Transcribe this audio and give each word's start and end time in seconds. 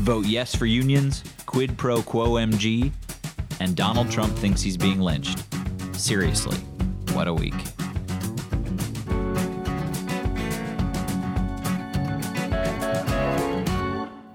Vote 0.00 0.24
yes 0.24 0.56
for 0.56 0.64
unions, 0.64 1.22
quid 1.44 1.76
pro 1.76 2.00
quo 2.00 2.30
MG, 2.30 2.90
and 3.60 3.76
Donald 3.76 4.10
Trump 4.10 4.34
thinks 4.38 4.62
he's 4.62 4.78
being 4.78 4.98
lynched. 4.98 5.44
Seriously, 5.92 6.56
what 7.12 7.28
a 7.28 7.34
week. 7.34 7.52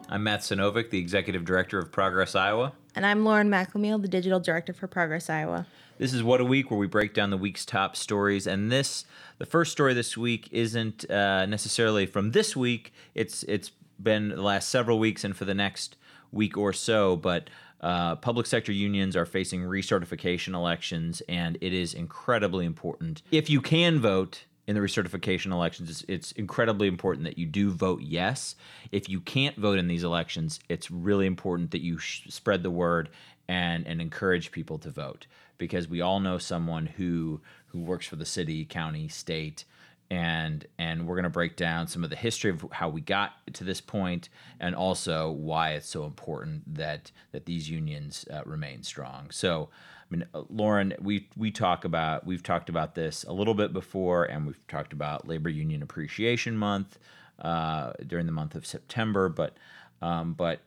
I'm 0.07 0.23
Matt 0.23 0.41
Sinovic, 0.41 0.91
the 0.91 0.99
Executive 0.99 1.43
Director 1.43 1.79
of 1.79 1.91
Progress 1.91 2.36
Iowa. 2.36 2.73
And 2.95 3.04
I'm 3.04 3.25
Lauren 3.25 3.50
McLemeal, 3.50 4.00
the 4.00 4.07
Digital 4.07 4.39
Director 4.39 4.71
for 4.71 4.86
Progress 4.86 5.32
Iowa. 5.32 5.66
This 5.97 6.13
is 6.13 6.21
What 6.21 6.41
a 6.41 6.45
Week, 6.45 6.70
where 6.70 6.79
we 6.79 6.86
break 6.86 7.16
down 7.16 7.32
the 7.32 7.38
week's 7.38 7.66
top 7.66 7.95
stories. 7.95 8.45
And 8.45 8.71
this, 8.71 9.05
the 9.39 9.47
first 9.47 9.71
story 9.71 9.95
this 9.95 10.16
week, 10.16 10.47
isn't 10.52 11.09
uh, 11.09 11.47
necessarily 11.47 12.05
from 12.05 12.32
this 12.32 12.55
week. 12.55 12.93
It's 13.16 13.41
it's 13.43 13.71
been 14.02 14.30
the 14.30 14.41
last 14.41 14.70
several 14.70 15.00
weeks 15.00 15.23
and 15.23 15.36
for 15.36 15.46
the 15.46 15.54
next 15.54 15.98
week 16.32 16.57
or 16.57 16.73
so. 16.73 17.15
But 17.15 17.50
uh, 17.82 18.15
public 18.15 18.46
sector 18.46 18.71
unions 18.71 19.15
are 19.15 19.25
facing 19.25 19.61
recertification 19.61 20.54
elections, 20.54 21.21
and 21.28 21.57
it 21.61 21.74
is 21.74 21.93
incredibly 21.93 22.66
important. 22.66 23.21
If 23.32 23.50
you 23.50 23.61
can 23.61 24.00
vote, 24.00 24.46
in 24.68 24.74
the 24.74 24.82
recertification 24.82 25.52
elections, 25.52 25.89
it's, 25.89 26.05
it's, 26.07 26.32
incredibly 26.32 26.88
important 26.88 27.25
that 27.25 27.38
you 27.38 27.46
do 27.46 27.69
vote 27.69 28.02
yes. 28.02 28.55
If 28.92 29.07
you 29.10 29.21
can't 29.21 29.55
vote 29.55 29.78
in 29.78 29.88
these 29.88 30.04
elections, 30.04 30.60
it's 30.69 30.89
really 30.89 31.27
important 31.27 31.69
that 31.71 31.82
you 31.82 32.00
sh- 32.00 32.23
spread 32.30 32.64
the 32.64 32.72
word 32.72 33.09
and 33.47 33.86
and 33.86 34.02
encourage 34.02 34.52
people 34.52 34.80
to 34.80 34.89
vote 34.89 35.27
because 35.58 35.88
we 35.88 36.02
all 36.02 36.19
know 36.19 36.38
someone 36.38 36.88
who 36.88 37.41
who 37.67 37.80
works 37.80 38.08
for 38.08 38.16
the 38.16 38.25
city, 38.25 38.66
county, 38.66 39.08
state, 39.08 39.66
and 40.11 40.66
and 40.77 41.08
we're 41.08 41.16
going 41.16 41.23
to 41.23 41.30
break 41.30 41.55
down 41.55 41.88
some 41.88 42.03
of 42.03 42.09
the 42.09 42.16
history 42.16 42.52
of 42.52 42.66
how 42.72 42.89
we 42.89 43.02
got 43.02 43.33
to 43.53 43.63
this 43.63 43.81
point 43.81 44.30
and 44.59 44.75
also 44.75 45.31
why 45.31 45.72
it's 45.72 45.89
so 45.89 46.05
important 46.05 46.75
that 46.75 47.11
that 47.31 47.45
these 47.45 47.69
unions 47.69 48.25
uh, 48.31 48.41
remain 48.45 48.83
strong. 48.83 49.31
So 49.31 49.69
I 50.09 50.15
mean, 50.15 50.25
uh, 50.33 50.43
Lauren, 50.49 50.93
we 51.02 51.27
we 51.35 51.52
talk 51.52 51.85
about 51.85 52.25
we've 52.25 52.43
talked 52.43 52.69
about 52.69 52.95
this 52.95 53.23
a 53.23 53.33
little 53.33 53.55
bit 53.55 53.73
before, 53.73 54.25
and 54.25 54.45
we've 54.45 54.67
talked 54.67 54.93
about 54.93 55.27
Labor 55.27 55.49
Union 55.49 55.81
Appreciation 55.81 56.58
Month 56.58 56.99
uh, 57.39 57.93
during 58.05 58.25
the 58.25 58.31
month 58.31 58.55
of 58.55 58.65
September. 58.65 59.30
But 59.30 59.58
um, 60.02 60.33
but 60.33 60.61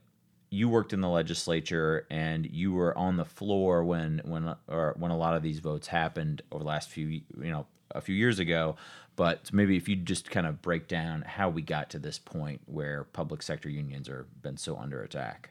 you 0.51 0.69
worked 0.69 0.93
in 0.93 1.01
the 1.01 1.09
legislature 1.09 2.07
and 2.11 2.47
you 2.47 2.73
were 2.73 2.97
on 2.97 3.17
the 3.17 3.25
floor 3.25 3.85
when 3.85 4.21
when 4.25 4.55
or 4.67 4.95
when 4.99 5.11
a 5.11 5.17
lot 5.17 5.37
of 5.37 5.43
these 5.43 5.59
votes 5.59 5.89
happened 5.89 6.43
over 6.51 6.63
the 6.63 6.69
last 6.69 6.89
few 6.89 7.07
you 7.07 7.23
know 7.37 7.67
a 7.93 8.01
few 8.01 8.15
years 8.15 8.39
ago. 8.39 8.77
But 9.17 9.53
maybe 9.53 9.77
if 9.77 9.89
you 9.89 9.97
just 9.97 10.31
kind 10.31 10.47
of 10.47 10.63
break 10.63 10.87
down 10.87 11.23
how 11.23 11.49
we 11.49 11.61
got 11.61 11.91
to 11.91 11.99
this 11.99 12.19
point 12.19 12.61
where 12.67 13.05
public 13.05 13.43
sector 13.43 13.69
unions 13.69 14.09
are 14.09 14.27
been 14.43 14.57
so 14.57 14.77
under 14.77 15.03
attack. 15.03 15.51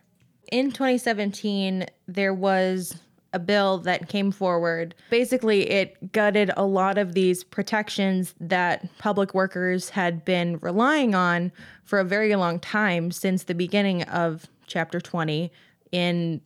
In 0.52 0.72
2017, 0.72 1.86
there 2.08 2.34
was 2.34 2.98
a 3.34 3.40
bill 3.40 3.80
that 3.80 4.08
came 4.08 4.32
forward. 4.32 4.96
Basically, 5.10 5.70
it 5.70 6.14
gutted 6.14 6.50
a 6.56 6.66
lot 6.66 6.98
of 6.98 7.14
these 7.14 7.44
protections 7.44 8.34
that 8.40 8.88
public 9.00 9.34
workers 9.34 9.90
had 9.90 10.24
been 10.24 10.58
relying 10.60 11.14
on 11.14 11.52
for 11.84 12.00
a 12.00 12.06
very 12.06 12.34
long 12.36 12.60
time 12.62 13.12
since 13.12 13.44
the 13.44 13.54
beginning 13.54 14.04
of 14.04 14.48
Chapter 14.68 15.00
20 15.00 15.52
in 15.92 16.42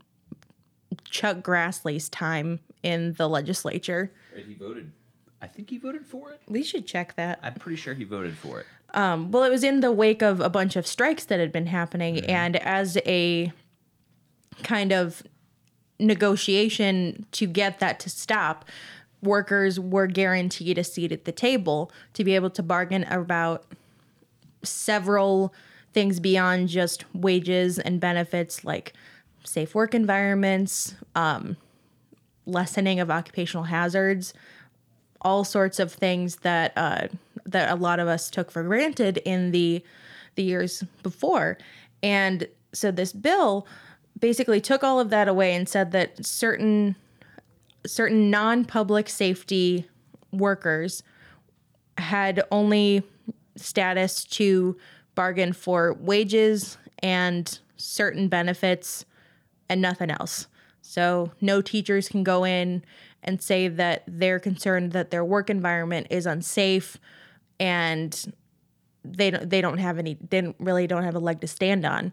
Chuck 1.03 1.37
Grassley's 1.37 2.09
time 2.09 2.59
in 2.83 3.13
the 3.13 3.27
legislature. 3.27 4.11
He 4.35 4.53
voted. 4.53 4.91
I 5.41 5.47
think 5.47 5.69
he 5.69 5.77
voted 5.77 6.05
for 6.05 6.31
it. 6.31 6.41
We 6.47 6.63
should 6.63 6.85
check 6.85 7.15
that. 7.15 7.39
I'm 7.41 7.55
pretty 7.55 7.75
sure 7.75 7.93
he 7.93 8.03
voted 8.03 8.37
for 8.37 8.59
it. 8.59 8.67
Um, 8.93 9.31
well, 9.31 9.43
it 9.43 9.49
was 9.49 9.63
in 9.63 9.79
the 9.79 9.91
wake 9.91 10.21
of 10.21 10.39
a 10.39 10.49
bunch 10.49 10.75
of 10.75 10.85
strikes 10.85 11.25
that 11.25 11.39
had 11.39 11.51
been 11.51 11.67
happening, 11.67 12.15
mm-hmm. 12.15 12.29
and 12.29 12.55
as 12.57 12.97
a 13.05 13.51
kind 14.63 14.91
of 14.91 15.23
negotiation 15.99 17.25
to 17.31 17.47
get 17.47 17.79
that 17.79 17.99
to 18.01 18.09
stop, 18.09 18.65
workers 19.23 19.79
were 19.79 20.07
guaranteed 20.07 20.77
a 20.77 20.83
seat 20.83 21.11
at 21.11 21.25
the 21.25 21.31
table 21.31 21.91
to 22.13 22.23
be 22.23 22.35
able 22.35 22.49
to 22.49 22.63
bargain 22.63 23.03
about 23.05 23.65
several 24.63 25.53
things 25.93 26.19
beyond 26.19 26.69
just 26.69 27.03
wages 27.13 27.79
and 27.79 27.99
benefits 27.99 28.63
like 28.63 28.93
safe 29.43 29.75
work 29.75 29.93
environments, 29.93 30.95
um, 31.15 31.57
lessening 32.45 32.99
of 32.99 33.09
occupational 33.09 33.65
hazards, 33.65 34.33
all 35.21 35.43
sorts 35.43 35.79
of 35.79 35.91
things 35.91 36.37
that 36.37 36.73
uh, 36.75 37.07
that 37.45 37.71
a 37.71 37.75
lot 37.75 37.99
of 37.99 38.07
us 38.07 38.29
took 38.29 38.51
for 38.51 38.63
granted 38.63 39.17
in 39.25 39.51
the 39.51 39.83
the 40.35 40.43
years 40.43 40.83
before. 41.03 41.57
And 42.01 42.47
so 42.73 42.91
this 42.91 43.13
bill 43.13 43.67
basically 44.19 44.61
took 44.61 44.83
all 44.83 44.99
of 44.99 45.09
that 45.09 45.27
away 45.27 45.53
and 45.53 45.67
said 45.67 45.91
that 45.91 46.25
certain 46.25 46.95
certain 47.85 48.29
non-public 48.29 49.09
safety 49.09 49.85
workers 50.31 51.03
had 51.97 52.43
only 52.51 53.03
status 53.55 54.23
to 54.23 54.77
bargain 55.21 55.53
for 55.53 55.93
wages 55.99 56.79
and 57.03 57.59
certain 57.77 58.27
benefits 58.27 59.05
and 59.69 59.79
nothing 59.79 60.09
else. 60.09 60.47
So 60.81 61.31
no 61.39 61.61
teachers 61.61 62.09
can 62.09 62.23
go 62.23 62.43
in 62.43 62.83
and 63.21 63.39
say 63.39 63.67
that 63.67 64.01
they're 64.07 64.39
concerned 64.39 64.93
that 64.93 65.11
their 65.11 65.23
work 65.23 65.51
environment 65.51 66.07
is 66.09 66.25
unsafe 66.25 66.97
and 67.59 68.33
they 69.05 69.29
don't 69.29 69.47
they 69.47 69.61
don't 69.61 69.77
have 69.77 69.99
any 69.99 70.17
they 70.27 70.41
don't, 70.41 70.55
really 70.57 70.87
don't 70.87 71.03
have 71.03 71.13
a 71.13 71.19
leg 71.19 71.39
to 71.41 71.47
stand 71.47 71.85
on. 71.85 72.11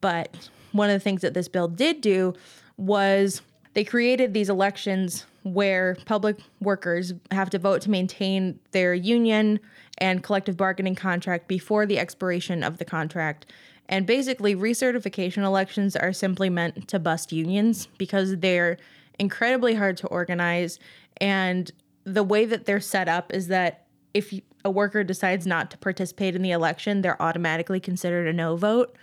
But 0.00 0.50
one 0.72 0.90
of 0.90 0.94
the 0.94 1.04
things 1.04 1.20
that 1.20 1.34
this 1.34 1.46
bill 1.46 1.68
did 1.68 2.00
do 2.00 2.34
was 2.76 3.40
they 3.74 3.84
created 3.84 4.34
these 4.34 4.48
elections 4.48 5.24
where 5.42 5.96
public 6.04 6.38
workers 6.60 7.14
have 7.30 7.50
to 7.50 7.58
vote 7.58 7.80
to 7.82 7.90
maintain 7.90 8.58
their 8.72 8.94
union 8.94 9.60
and 9.98 10.22
collective 10.22 10.56
bargaining 10.56 10.94
contract 10.94 11.48
before 11.48 11.86
the 11.86 11.98
expiration 11.98 12.62
of 12.62 12.78
the 12.78 12.84
contract. 12.84 13.46
And 13.88 14.06
basically, 14.06 14.54
recertification 14.54 15.44
elections 15.44 15.96
are 15.96 16.12
simply 16.12 16.50
meant 16.50 16.88
to 16.88 16.98
bust 16.98 17.32
unions 17.32 17.88
because 17.98 18.36
they're 18.38 18.76
incredibly 19.18 19.74
hard 19.74 19.96
to 19.98 20.06
organize. 20.08 20.78
And 21.20 21.70
the 22.04 22.22
way 22.22 22.44
that 22.44 22.66
they're 22.66 22.80
set 22.80 23.08
up 23.08 23.32
is 23.32 23.48
that 23.48 23.86
if 24.14 24.32
a 24.64 24.70
worker 24.70 25.04
decides 25.04 25.46
not 25.46 25.70
to 25.70 25.78
participate 25.78 26.36
in 26.36 26.42
the 26.42 26.50
election, 26.50 27.00
they're 27.00 27.20
automatically 27.22 27.80
considered 27.80 28.26
a 28.26 28.32
no 28.32 28.56
vote. 28.56 28.94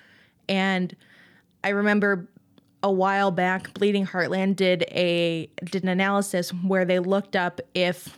And 0.47 0.95
I 1.63 1.69
remember 1.69 2.27
a 2.85 2.91
while 2.91 3.31
back, 3.31 3.73
Bleeding 3.73 4.05
Heartland 4.05 4.55
did 4.55 4.83
a 4.91 5.49
did 5.63 5.81
an 5.81 5.89
analysis 5.89 6.51
where 6.51 6.85
they 6.85 6.99
looked 6.99 7.35
up 7.35 7.59
if 7.73 8.15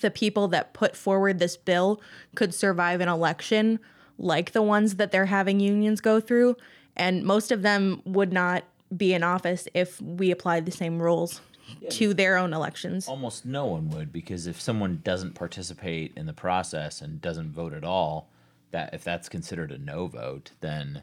the 0.00 0.12
people 0.12 0.46
that 0.48 0.72
put 0.74 0.96
forward 0.96 1.40
this 1.40 1.56
bill 1.56 2.00
could 2.36 2.54
survive 2.54 3.00
an 3.00 3.08
election 3.08 3.80
like 4.16 4.52
the 4.52 4.62
ones 4.62 4.94
that 4.94 5.10
they're 5.10 5.26
having 5.26 5.58
unions 5.58 6.00
go 6.00 6.20
through, 6.20 6.56
and 6.94 7.24
most 7.24 7.50
of 7.50 7.62
them 7.62 8.00
would 8.04 8.32
not 8.32 8.62
be 8.96 9.12
in 9.12 9.24
office 9.24 9.66
if 9.74 10.00
we 10.00 10.30
applied 10.30 10.66
the 10.66 10.70
same 10.70 11.02
rules 11.02 11.40
yeah. 11.80 11.90
to 11.90 12.14
their 12.14 12.36
own 12.36 12.52
elections. 12.52 13.08
Almost 13.08 13.44
no 13.44 13.66
one 13.66 13.90
would 13.90 14.12
because 14.12 14.46
if 14.46 14.60
someone 14.60 15.00
doesn't 15.02 15.34
participate 15.34 16.12
in 16.16 16.26
the 16.26 16.32
process 16.32 17.00
and 17.00 17.20
doesn't 17.20 17.50
vote 17.50 17.72
at 17.72 17.82
all, 17.82 18.28
that 18.70 18.94
if 18.94 19.02
that's 19.02 19.28
considered 19.28 19.72
a 19.72 19.78
no 19.78 20.06
vote, 20.06 20.52
then 20.60 21.02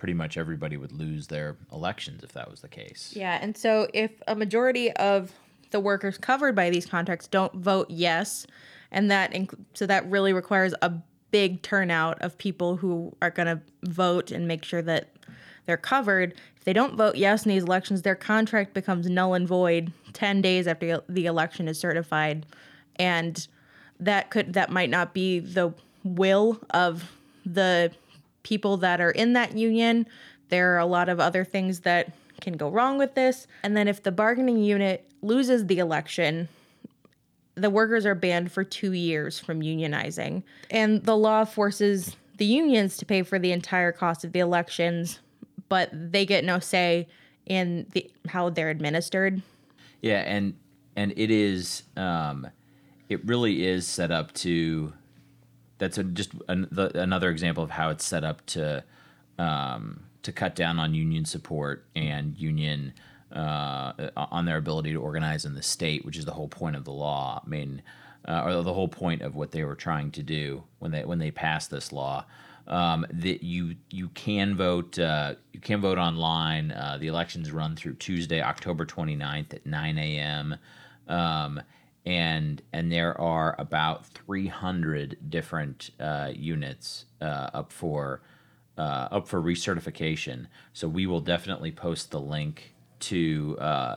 pretty 0.00 0.14
much 0.14 0.38
everybody 0.38 0.78
would 0.78 0.92
lose 0.92 1.26
their 1.26 1.56
elections 1.70 2.24
if 2.24 2.32
that 2.32 2.50
was 2.50 2.62
the 2.62 2.68
case. 2.68 3.12
Yeah, 3.14 3.38
and 3.40 3.56
so 3.56 3.86
if 3.92 4.10
a 4.26 4.34
majority 4.34 4.90
of 4.92 5.30
the 5.70 5.78
workers 5.78 6.16
covered 6.16 6.56
by 6.56 6.70
these 6.70 6.86
contracts 6.86 7.28
don't 7.28 7.54
vote 7.54 7.86
yes, 7.90 8.46
and 8.90 9.10
that 9.10 9.30
inc- 9.32 9.54
so 9.74 9.86
that 9.86 10.10
really 10.10 10.32
requires 10.32 10.74
a 10.80 10.90
big 11.30 11.60
turnout 11.60 12.20
of 12.22 12.36
people 12.38 12.76
who 12.76 13.14
are 13.20 13.30
going 13.30 13.46
to 13.46 13.60
vote 13.82 14.30
and 14.30 14.48
make 14.48 14.64
sure 14.64 14.80
that 14.82 15.10
they're 15.66 15.76
covered. 15.76 16.34
If 16.56 16.64
they 16.64 16.72
don't 16.72 16.96
vote 16.96 17.16
yes 17.16 17.44
in 17.44 17.50
these 17.50 17.62
elections, 17.62 18.00
their 18.00 18.16
contract 18.16 18.72
becomes 18.72 19.08
null 19.08 19.34
and 19.34 19.46
void 19.46 19.92
10 20.14 20.40
days 20.40 20.66
after 20.66 21.02
the 21.08 21.26
election 21.26 21.68
is 21.68 21.78
certified. 21.78 22.46
And 22.96 23.46
that 24.00 24.30
could 24.30 24.54
that 24.54 24.70
might 24.70 24.88
not 24.88 25.12
be 25.12 25.40
the 25.40 25.74
will 26.02 26.58
of 26.70 27.12
the 27.44 27.92
people 28.42 28.76
that 28.78 29.00
are 29.00 29.10
in 29.10 29.32
that 29.34 29.56
union. 29.56 30.06
There 30.48 30.74
are 30.74 30.78
a 30.78 30.86
lot 30.86 31.08
of 31.08 31.20
other 31.20 31.44
things 31.44 31.80
that 31.80 32.12
can 32.40 32.56
go 32.56 32.68
wrong 32.68 32.98
with 32.98 33.14
this. 33.14 33.46
And 33.62 33.76
then 33.76 33.88
if 33.88 34.02
the 34.02 34.12
bargaining 34.12 34.62
unit 34.62 35.08
loses 35.22 35.66
the 35.66 35.78
election, 35.78 36.48
the 37.54 37.70
workers 37.70 38.06
are 38.06 38.14
banned 38.14 38.50
for 38.50 38.64
two 38.64 38.92
years 38.92 39.38
from 39.38 39.60
unionizing. 39.60 40.42
And 40.70 41.04
the 41.04 41.16
law 41.16 41.44
forces 41.44 42.16
the 42.38 42.46
unions 42.46 42.96
to 42.96 43.04
pay 43.04 43.22
for 43.22 43.38
the 43.38 43.52
entire 43.52 43.92
cost 43.92 44.24
of 44.24 44.32
the 44.32 44.38
elections, 44.38 45.20
but 45.68 45.90
they 45.92 46.24
get 46.24 46.44
no 46.44 46.58
say 46.58 47.06
in 47.46 47.86
the 47.92 48.10
how 48.28 48.48
they're 48.48 48.70
administered. 48.70 49.42
Yeah, 50.00 50.20
and 50.20 50.54
and 50.96 51.12
it 51.16 51.30
is 51.30 51.82
um, 51.96 52.48
it 53.10 53.24
really 53.26 53.66
is 53.66 53.86
set 53.86 54.10
up 54.10 54.32
to 54.34 54.92
that's 55.80 55.98
a, 55.98 56.04
just 56.04 56.32
an, 56.48 56.68
the, 56.70 56.96
another 57.00 57.30
example 57.30 57.64
of 57.64 57.70
how 57.70 57.90
it's 57.90 58.04
set 58.04 58.22
up 58.22 58.46
to 58.46 58.84
um, 59.38 60.04
to 60.22 60.30
cut 60.30 60.54
down 60.54 60.78
on 60.78 60.94
union 60.94 61.24
support 61.24 61.86
and 61.96 62.38
union 62.38 62.92
uh, 63.32 63.92
on 64.16 64.44
their 64.44 64.58
ability 64.58 64.92
to 64.92 65.00
organize 65.00 65.44
in 65.44 65.54
the 65.54 65.62
state, 65.62 66.04
which 66.04 66.16
is 66.16 66.24
the 66.24 66.32
whole 66.32 66.48
point 66.48 66.76
of 66.76 66.84
the 66.84 66.92
law. 66.92 67.42
I 67.44 67.48
mean, 67.48 67.82
uh, 68.28 68.42
or 68.44 68.62
the 68.62 68.74
whole 68.74 68.88
point 68.88 69.22
of 69.22 69.34
what 69.34 69.50
they 69.50 69.64
were 69.64 69.74
trying 69.74 70.10
to 70.12 70.22
do 70.22 70.62
when 70.78 70.90
they 70.90 71.04
when 71.04 71.18
they 71.18 71.30
passed 71.30 71.70
this 71.70 71.92
law. 71.92 72.24
Um, 72.66 73.06
that 73.10 73.42
you 73.42 73.76
you 73.88 74.08
can 74.10 74.54
vote 74.54 74.98
uh, 74.98 75.34
you 75.52 75.60
can 75.60 75.80
vote 75.80 75.98
online. 75.98 76.72
Uh, 76.72 76.98
the 77.00 77.06
elections 77.06 77.50
run 77.50 77.74
through 77.74 77.94
Tuesday, 77.94 78.42
October 78.42 78.84
29th 78.84 79.54
at 79.54 79.66
9 79.66 79.98
a.m. 79.98 80.56
Um, 81.08 81.62
and 82.06 82.62
and 82.72 82.90
there 82.90 83.18
are 83.20 83.54
about 83.58 84.06
300 84.06 85.18
different 85.28 85.90
uh, 86.00 86.30
units 86.34 87.04
uh, 87.20 87.50
up 87.52 87.72
for 87.72 88.22
uh, 88.78 89.08
up 89.10 89.28
for 89.28 89.40
recertification. 89.42 90.46
So 90.72 90.88
we 90.88 91.06
will 91.06 91.20
definitely 91.20 91.70
post 91.70 92.10
the 92.10 92.20
link 92.20 92.74
to 93.00 93.58
uh, 93.60 93.96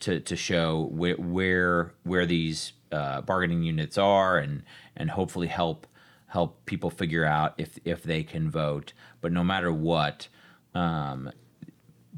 to 0.00 0.20
to 0.20 0.36
show 0.36 0.88
where 0.90 1.16
where 1.16 1.94
where 2.02 2.26
these 2.26 2.72
uh, 2.90 3.20
bargaining 3.20 3.62
units 3.62 3.96
are 3.98 4.38
and 4.38 4.62
and 4.96 5.10
hopefully 5.10 5.46
help 5.46 5.86
help 6.26 6.66
people 6.66 6.90
figure 6.90 7.24
out 7.24 7.54
if 7.58 7.78
if 7.84 8.02
they 8.02 8.24
can 8.24 8.50
vote. 8.50 8.92
But 9.20 9.30
no 9.32 9.44
matter 9.44 9.72
what, 9.72 10.28
um, 10.74 11.30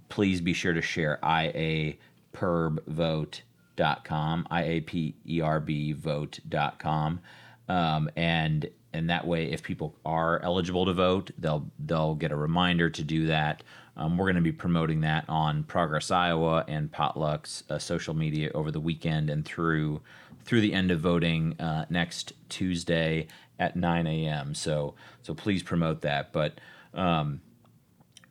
please 0.09 0.41
be 0.41 0.55
sure 0.55 0.73
to 0.73 0.83
share 0.83 1.19
iaperbvote.com, 1.23 1.97
I-A-P-E-R-B 2.33 3.56
vote.com. 3.77 4.47
I 4.51 4.63
A 4.65 4.81
P 4.81 5.15
E 5.27 5.41
R 5.41 5.61
B 5.61 5.93
vote.com. 5.93 7.21
Um, 7.69 8.11
and 8.17 8.69
and 8.93 9.11
that 9.11 9.27
way, 9.27 9.51
if 9.53 9.63
people 9.63 9.95
are 10.05 10.41
eligible 10.43 10.87
to 10.87 10.93
vote, 10.93 11.31
they'll 11.39 11.67
they'll 11.79 12.15
get 12.15 12.33
a 12.33 12.37
reminder 12.37 12.91
to 12.91 13.03
do 13.03 13.27
that. 13.27 13.63
Um, 13.97 14.19
we're 14.19 14.27
going 14.27 14.37
to 14.37 14.43
be 14.43 14.53
promoting 14.53 15.01
that 15.01 15.25
on 15.29 15.65
Progress 15.65 16.11
Iowa 16.11 16.65
and 16.69 16.93
Potluck's 16.93 17.65
uh, 17.71 17.79
social 17.79 18.15
media 18.15 18.51
over 18.55 18.71
the 18.71 18.81
weekend 18.81 19.31
and 19.31 19.45
through 19.45 20.03
through 20.45 20.61
the 20.61 20.75
end 20.75 20.91
of 20.91 21.01
voting 21.01 21.59
uh, 21.59 21.87
next 21.91 22.33
Tuesday 22.49 23.27
at 23.59 23.75
9 23.75 24.07
a.m. 24.07 24.55
So 24.55 24.95
so 25.23 25.35
please 25.35 25.63
promote 25.63 26.03
that. 26.03 26.33
But 26.33 26.61
um, 26.95 27.41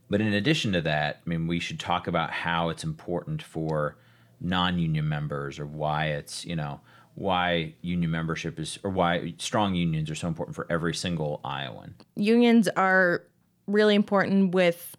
but 0.09 0.21
in 0.21 0.33
addition 0.33 0.71
to 0.73 0.81
that, 0.81 1.21
I 1.25 1.29
mean, 1.29 1.47
we 1.47 1.59
should 1.59 1.79
talk 1.79 2.07
about 2.07 2.29
how 2.29 2.69
it's 2.69 2.83
important 2.83 3.41
for 3.41 3.97
non-union 4.41 5.07
members 5.07 5.59
or 5.59 5.65
why 5.65 6.07
it's 6.07 6.45
you 6.45 6.55
know 6.55 6.79
why 7.15 7.73
union 7.81 8.11
membership 8.11 8.59
is 8.59 8.77
or 8.83 8.91
why 8.91 9.33
strong 9.37 9.73
unions 9.73 10.11
are 10.11 10.15
so 10.15 10.27
important 10.27 10.55
for 10.55 10.67
every 10.69 10.93
single 10.93 11.39
Iowan. 11.43 11.95
Unions 12.15 12.67
are 12.75 13.23
really 13.67 13.95
important 13.95 14.53
with 14.53 14.95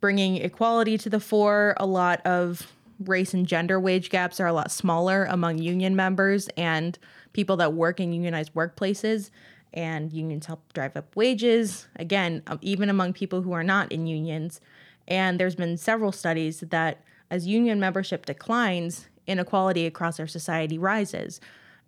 bringing 0.00 0.36
equality 0.36 0.98
to 0.98 1.08
the 1.08 1.20
fore. 1.20 1.74
A 1.78 1.86
lot 1.86 2.20
of 2.26 2.66
race 3.00 3.32
and 3.34 3.46
gender 3.46 3.80
wage 3.80 4.10
gaps 4.10 4.40
are 4.40 4.46
a 4.46 4.52
lot 4.52 4.70
smaller 4.70 5.24
among 5.24 5.58
union 5.58 5.96
members 5.96 6.48
and 6.56 6.98
people 7.32 7.56
that 7.56 7.72
work 7.72 8.00
in 8.00 8.12
unionized 8.12 8.52
workplaces. 8.54 9.30
And 9.74 10.12
unions 10.12 10.44
help 10.44 10.72
drive 10.74 10.96
up 10.98 11.16
wages, 11.16 11.86
again, 11.96 12.42
um, 12.46 12.58
even 12.60 12.90
among 12.90 13.14
people 13.14 13.40
who 13.40 13.52
are 13.52 13.64
not 13.64 13.90
in 13.90 14.06
unions. 14.06 14.60
And 15.08 15.40
there's 15.40 15.54
been 15.54 15.78
several 15.78 16.12
studies 16.12 16.60
that 16.60 17.02
as 17.32 17.46
union 17.46 17.80
membership 17.80 18.26
declines, 18.26 19.08
inequality 19.26 19.86
across 19.86 20.20
our 20.20 20.26
society 20.26 20.76
rises. 20.76 21.40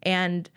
And 0.02 0.48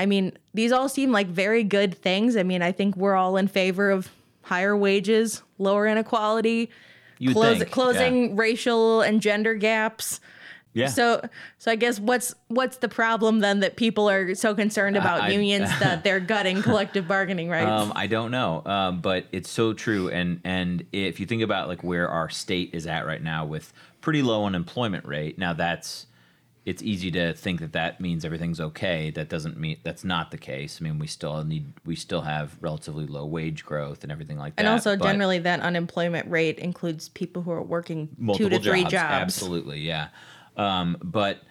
I 0.00 0.06
mean, 0.06 0.36
these 0.52 0.72
all 0.72 0.88
seem 0.88 1.12
like 1.12 1.28
very 1.28 1.62
good 1.62 1.96
things. 1.96 2.36
I 2.36 2.42
mean, 2.42 2.60
I 2.60 2.72
think 2.72 2.96
we're 2.96 3.14
all 3.14 3.36
in 3.36 3.46
favor 3.46 3.88
of 3.92 4.10
higher 4.42 4.76
wages, 4.76 5.44
lower 5.58 5.86
inequality, 5.86 6.70
close, 7.30 7.62
closing 7.66 8.30
yeah. 8.30 8.34
racial 8.34 9.00
and 9.00 9.22
gender 9.22 9.54
gaps. 9.54 10.20
Yeah. 10.74 10.86
So, 10.86 11.20
so 11.58 11.70
I 11.70 11.76
guess 11.76 12.00
what's 12.00 12.34
what's 12.48 12.78
the 12.78 12.88
problem 12.88 13.40
then 13.40 13.60
that 13.60 13.76
people 13.76 14.08
are 14.08 14.34
so 14.34 14.54
concerned 14.54 14.96
about 14.96 15.22
I- 15.22 15.28
unions 15.30 15.68
that 15.80 16.04
they're 16.04 16.20
gutting 16.20 16.62
collective 16.62 17.06
bargaining 17.06 17.50
rights? 17.50 17.68
Um, 17.68 17.92
I 17.94 18.06
don't 18.06 18.30
know, 18.30 18.62
um, 18.64 19.00
but 19.00 19.26
it's 19.32 19.50
so 19.50 19.72
true. 19.72 20.08
And 20.08 20.40
and 20.44 20.86
if 20.92 21.20
you 21.20 21.26
think 21.26 21.42
about 21.42 21.68
like 21.68 21.82
where 21.82 22.08
our 22.08 22.30
state 22.30 22.70
is 22.72 22.86
at 22.86 23.06
right 23.06 23.22
now 23.22 23.44
with 23.44 23.72
pretty 24.00 24.22
low 24.22 24.46
unemployment 24.46 25.04
rate, 25.06 25.38
now 25.38 25.52
that's 25.52 26.06
it's 26.64 26.82
easy 26.82 27.10
to 27.10 27.32
think 27.32 27.60
that 27.60 27.72
that 27.72 28.00
means 28.00 28.24
everything's 28.24 28.60
okay. 28.60 29.10
That 29.10 29.28
doesn't 29.28 29.58
mean 29.58 29.78
that's 29.82 30.04
not 30.04 30.30
the 30.30 30.38
case. 30.38 30.78
I 30.80 30.84
mean, 30.84 30.98
we 30.98 31.06
still 31.06 31.42
need 31.44 31.72
we 31.84 31.96
still 31.96 32.22
have 32.22 32.56
relatively 32.60 33.06
low 33.06 33.26
wage 33.26 33.64
growth 33.64 34.04
and 34.04 34.12
everything 34.12 34.38
like 34.38 34.56
that. 34.56 34.62
and 34.62 34.68
also, 34.68 34.94
generally, 34.96 35.40
that 35.40 35.60
unemployment 35.60 36.30
rate 36.30 36.58
includes 36.58 37.08
people 37.08 37.42
who 37.42 37.50
are 37.50 37.62
working 37.62 38.08
two 38.36 38.48
to 38.48 38.60
three 38.60 38.82
jobs. 38.82 38.92
jobs. 38.92 39.12
Absolutely, 39.12 39.80
yeah. 39.80 40.08
Um, 40.56 40.96
but 41.02 41.42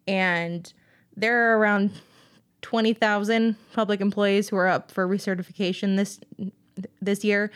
And 0.09 0.73
there 1.17 1.53
are 1.53 1.59
around 1.61 1.93
twenty 2.61 2.93
thousand 2.93 3.55
public 3.73 4.01
employees 4.01 4.49
who 4.49 4.57
are 4.57 4.67
up 4.67 4.91
for 4.91 5.07
recertification 5.07 5.97
this 5.97 6.19
this 7.01 7.23
year, 7.23 7.53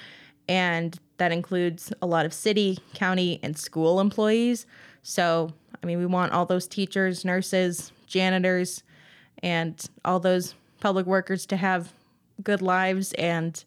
and 0.48 0.96
that 1.18 1.32
includes 1.32 1.92
a 2.00 2.06
lot 2.06 2.26
of 2.26 2.32
city, 2.32 2.78
county, 2.94 3.38
and 3.42 3.56
school 3.56 4.00
employees. 4.00 4.66
So, 5.02 5.52
I 5.82 5.86
mean, 5.86 5.98
we 5.98 6.06
want 6.06 6.32
all 6.32 6.46
those 6.46 6.66
teachers, 6.66 7.24
nurses, 7.24 7.92
janitors, 8.06 8.82
and 9.42 9.84
all 10.04 10.20
those 10.20 10.54
public 10.80 11.06
workers 11.06 11.46
to 11.46 11.56
have 11.56 11.92
good 12.42 12.62
lives. 12.62 13.12
And 13.14 13.62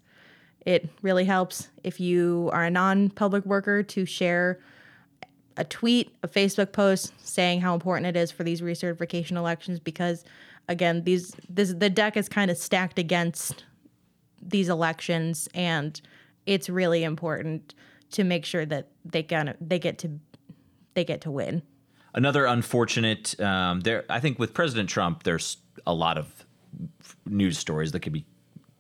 it 0.66 0.90
really 1.02 1.26
helps 1.26 1.70
if 1.84 2.00
you 2.00 2.50
are 2.54 2.66
a 2.66 2.70
non 2.72 3.10
public 3.10 3.46
worker 3.46 3.84
to 3.84 4.06
share 4.06 4.60
a 5.58 5.64
tweet, 5.64 6.16
a 6.24 6.28
Facebook 6.28 6.72
post 6.72 7.14
saying 7.18 7.62
how 7.62 7.74
important 7.74 8.08
it 8.08 8.16
is 8.16 8.32
for 8.32 8.44
these 8.44 8.62
recertification 8.62 9.36
elections 9.36 9.80
because 9.80 10.24
again, 10.70 11.04
these 11.04 11.36
this 11.50 11.74
the 11.74 11.90
deck 11.90 12.16
is 12.16 12.30
kind 12.30 12.50
of 12.50 12.58
stacked 12.58 12.98
against 12.98 13.66
these 14.42 14.70
elections 14.70 15.50
and 15.54 16.00
it's 16.46 16.70
really 16.70 17.04
important 17.04 17.74
to 18.12 18.24
make 18.24 18.46
sure 18.46 18.66
that 18.66 18.90
they 19.06 19.24
get 19.24 19.58
they 19.62 19.80
get 19.80 19.98
to 20.00 20.20
they 20.94 21.04
get 21.04 21.22
to 21.22 21.32
win. 21.32 21.62
Another 22.14 22.46
unfortunate 22.46 23.40
um, 23.40 23.82
there. 23.82 24.04
I 24.10 24.20
think 24.20 24.38
with 24.38 24.54
President 24.54 24.90
Trump, 24.90 25.24
there's 25.24 25.58
a 25.88 25.94
lot 25.94 26.18
of 26.18 26.46
news 27.26 27.58
stories 27.58 27.92
that 27.94 28.02
could 28.02 28.14
be 28.14 28.26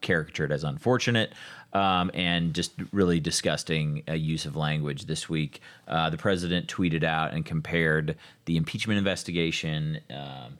caricatured 0.01 0.51
as 0.51 0.63
unfortunate 0.63 1.33
um, 1.73 2.11
and 2.13 2.53
just 2.53 2.73
really 2.91 3.19
disgusting 3.19 4.03
uh, 4.09 4.13
use 4.13 4.45
of 4.45 4.55
language 4.55 5.05
this 5.05 5.29
week. 5.29 5.61
Uh, 5.87 6.09
the 6.09 6.17
president 6.17 6.67
tweeted 6.67 7.03
out 7.03 7.33
and 7.33 7.45
compared 7.45 8.17
the 8.45 8.57
impeachment 8.57 8.97
investigation 8.97 9.99
um, 10.09 10.57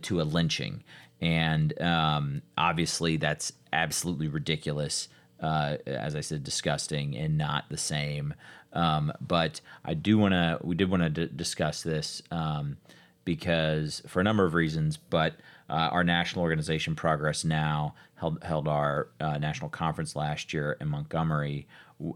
to 0.00 0.20
a 0.20 0.24
lynching, 0.24 0.82
and 1.20 1.78
um, 1.82 2.40
obviously 2.56 3.16
that's 3.16 3.52
absolutely 3.72 4.28
ridiculous. 4.28 5.08
Uh, 5.44 5.76
as 5.86 6.16
I 6.16 6.22
said, 6.22 6.42
disgusting 6.42 7.14
and 7.16 7.36
not 7.36 7.64
the 7.68 7.76
same. 7.76 8.32
Um, 8.72 9.12
but 9.20 9.60
I 9.84 9.92
do 9.92 10.16
want 10.16 10.32
to. 10.32 10.58
We 10.62 10.74
did 10.74 10.90
want 10.90 11.02
to 11.02 11.10
d- 11.10 11.32
discuss 11.36 11.82
this. 11.82 12.22
Um, 12.30 12.78
because 13.24 14.02
for 14.06 14.20
a 14.20 14.24
number 14.24 14.44
of 14.44 14.54
reasons, 14.54 14.96
but 14.96 15.34
uh, 15.68 15.88
our 15.92 16.04
national 16.04 16.42
organization, 16.42 16.94
Progress 16.94 17.44
Now, 17.44 17.94
held 18.16 18.42
held 18.42 18.68
our 18.68 19.08
uh, 19.20 19.38
national 19.38 19.70
conference 19.70 20.14
last 20.16 20.52
year 20.52 20.76
in 20.80 20.88
Montgomery, 20.88 21.66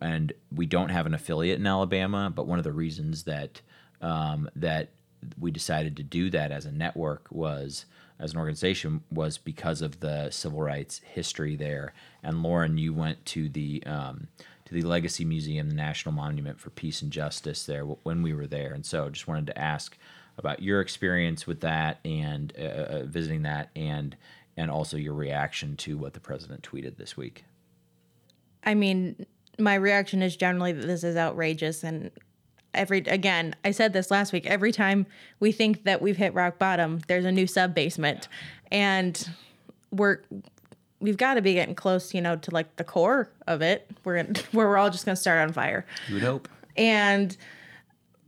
and 0.02 0.32
we 0.54 0.66
don't 0.66 0.90
have 0.90 1.06
an 1.06 1.14
affiliate 1.14 1.58
in 1.58 1.66
Alabama. 1.66 2.30
But 2.34 2.46
one 2.46 2.58
of 2.58 2.64
the 2.64 2.72
reasons 2.72 3.24
that 3.24 3.60
um, 4.00 4.48
that 4.56 4.90
we 5.38 5.50
decided 5.50 5.96
to 5.96 6.02
do 6.02 6.30
that 6.30 6.52
as 6.52 6.64
a 6.66 6.72
network 6.72 7.26
was 7.30 7.86
as 8.20 8.32
an 8.32 8.38
organization 8.38 9.02
was 9.10 9.38
because 9.38 9.80
of 9.80 10.00
the 10.00 10.30
civil 10.30 10.60
rights 10.60 11.00
history 11.04 11.56
there. 11.56 11.92
And 12.28 12.42
Lauren, 12.42 12.76
you 12.76 12.92
went 12.92 13.24
to 13.26 13.48
the 13.48 13.82
um, 13.86 14.28
to 14.66 14.74
the 14.74 14.82
Legacy 14.82 15.24
Museum, 15.24 15.70
the 15.70 15.74
National 15.74 16.12
Monument 16.12 16.60
for 16.60 16.68
Peace 16.68 17.00
and 17.00 17.10
Justice 17.10 17.64
there 17.64 17.84
when 17.84 18.22
we 18.22 18.34
were 18.34 18.46
there, 18.46 18.74
and 18.74 18.84
so 18.84 19.08
just 19.08 19.26
wanted 19.26 19.46
to 19.46 19.58
ask 19.58 19.96
about 20.36 20.62
your 20.62 20.82
experience 20.82 21.46
with 21.46 21.60
that 21.62 22.00
and 22.04 22.52
uh, 22.58 22.62
uh, 22.62 23.02
visiting 23.04 23.42
that 23.42 23.70
and 23.74 24.14
and 24.58 24.70
also 24.70 24.98
your 24.98 25.14
reaction 25.14 25.74
to 25.78 25.96
what 25.96 26.12
the 26.12 26.20
president 26.20 26.62
tweeted 26.62 26.98
this 26.98 27.16
week. 27.16 27.44
I 28.62 28.74
mean, 28.74 29.24
my 29.58 29.76
reaction 29.76 30.20
is 30.20 30.36
generally 30.36 30.72
that 30.72 30.86
this 30.86 31.04
is 31.04 31.16
outrageous. 31.16 31.82
And 31.82 32.10
every 32.74 32.98
again, 32.98 33.54
I 33.64 33.70
said 33.70 33.94
this 33.94 34.10
last 34.10 34.34
week, 34.34 34.44
every 34.44 34.72
time 34.72 35.06
we 35.40 35.50
think 35.50 35.84
that 35.84 36.02
we've 36.02 36.18
hit 36.18 36.34
rock 36.34 36.58
bottom, 36.58 37.00
there's 37.08 37.24
a 37.24 37.32
new 37.32 37.46
sub 37.46 37.74
basement 37.74 38.28
and 38.70 39.30
we're 39.90 40.18
we've 41.00 41.16
got 41.16 41.34
to 41.34 41.42
be 41.42 41.54
getting 41.54 41.74
close, 41.74 42.12
you 42.14 42.20
know, 42.20 42.36
to 42.36 42.50
like 42.50 42.76
the 42.76 42.84
core 42.84 43.30
of 43.46 43.62
it. 43.62 43.90
We're 44.04 44.24
where 44.52 44.68
we're 44.68 44.76
all 44.76 44.90
just 44.90 45.04
going 45.04 45.16
to 45.16 45.20
start 45.20 45.40
on 45.40 45.52
fire. 45.52 45.86
You 46.08 46.14
would 46.14 46.22
hope. 46.22 46.48
And 46.76 47.36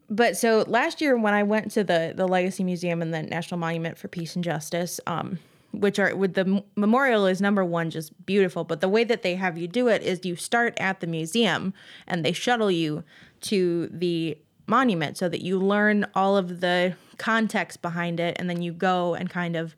but 0.08 0.36
so 0.36 0.64
last 0.66 1.00
year 1.00 1.16
when 1.16 1.34
I 1.34 1.42
went 1.42 1.70
to 1.72 1.84
the 1.84 2.12
the 2.16 2.26
Legacy 2.26 2.64
Museum 2.64 3.02
and 3.02 3.14
the 3.14 3.22
National 3.22 3.58
Monument 3.58 3.96
for 3.96 4.08
Peace 4.08 4.34
and 4.34 4.44
Justice, 4.44 5.00
um, 5.06 5.38
which 5.72 5.98
are 5.98 6.14
with 6.16 6.34
the 6.34 6.42
m- 6.42 6.62
memorial 6.76 7.26
is 7.26 7.40
number 7.40 7.64
one, 7.64 7.90
just 7.90 8.26
beautiful. 8.26 8.64
But 8.64 8.80
the 8.80 8.88
way 8.88 9.04
that 9.04 9.22
they 9.22 9.36
have 9.36 9.56
you 9.56 9.68
do 9.68 9.88
it 9.88 10.02
is 10.02 10.24
you 10.24 10.36
start 10.36 10.74
at 10.78 11.00
the 11.00 11.06
museum 11.06 11.72
and 12.06 12.24
they 12.24 12.32
shuttle 12.32 12.70
you 12.70 13.04
to 13.42 13.88
the 13.92 14.36
monument 14.66 15.16
so 15.16 15.28
that 15.28 15.42
you 15.42 15.58
learn 15.58 16.06
all 16.14 16.36
of 16.36 16.60
the 16.60 16.94
context 17.18 17.82
behind 17.82 18.18
it, 18.18 18.36
and 18.38 18.48
then 18.48 18.62
you 18.62 18.72
go 18.72 19.14
and 19.14 19.30
kind 19.30 19.56
of 19.56 19.76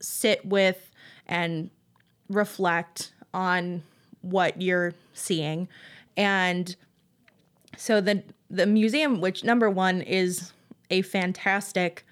sit 0.00 0.44
with 0.44 0.90
and 1.26 1.70
reflect 2.28 3.12
on 3.32 3.82
what 4.22 4.60
you're 4.60 4.94
seeing 5.12 5.68
and 6.16 6.76
so 7.76 8.00
the 8.00 8.22
the 8.50 8.66
museum, 8.66 9.20
which 9.20 9.42
number 9.44 9.68
one 9.68 10.00
is 10.00 10.52
a 10.90 11.02
fantastic, 11.02 12.06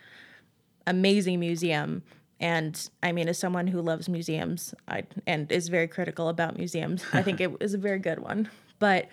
amazing 0.87 1.38
museum. 1.40 2.02
And 2.40 2.88
I 3.02 3.12
mean, 3.12 3.28
as 3.28 3.38
someone 3.38 3.69
who 3.69 3.81
loves 3.81 4.09
museums 4.09 4.75
I, 4.88 5.04
and 5.26 5.50
is 5.52 5.69
very 5.69 5.87
critical 5.87 6.28
about 6.28 6.57
museums, 6.57 7.04
I 7.12 7.23
think 7.23 7.40
it 7.40 7.61
was 7.61 7.75
a 7.75 7.78
very 7.78 7.99
good 7.99 8.19
one. 8.19 8.50
But 8.78 9.09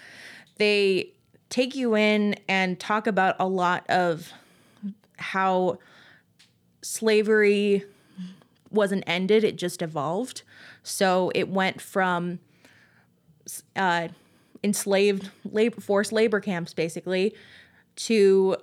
they 0.57 1.11
take 1.49 1.75
you 1.75 1.95
in 1.95 2.35
and 2.47 2.79
talk 2.79 3.05
about 3.05 3.35
a 3.39 3.47
lot 3.47 3.87
of 3.89 4.31
how 5.17 5.77
slavery 6.81 7.83
wasn't 8.71 9.03
ended, 9.07 9.43
it 9.43 9.57
just 9.57 9.81
evolved. 9.81 10.43
So 10.83 11.31
it 11.35 11.49
went 11.49 11.81
from 11.81 12.39
uh, 13.75 14.09
enslaved 14.63 15.29
labor 15.45 15.79
forced 15.79 16.11
labor 16.11 16.39
camps 16.39 16.73
basically 16.73 17.33
to 17.95 18.57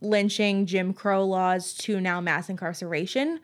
lynching 0.00 0.66
jim 0.66 0.92
crow 0.92 1.24
laws 1.24 1.74
to 1.74 2.00
now 2.00 2.20
mass 2.20 2.48
incarceration 2.48 3.40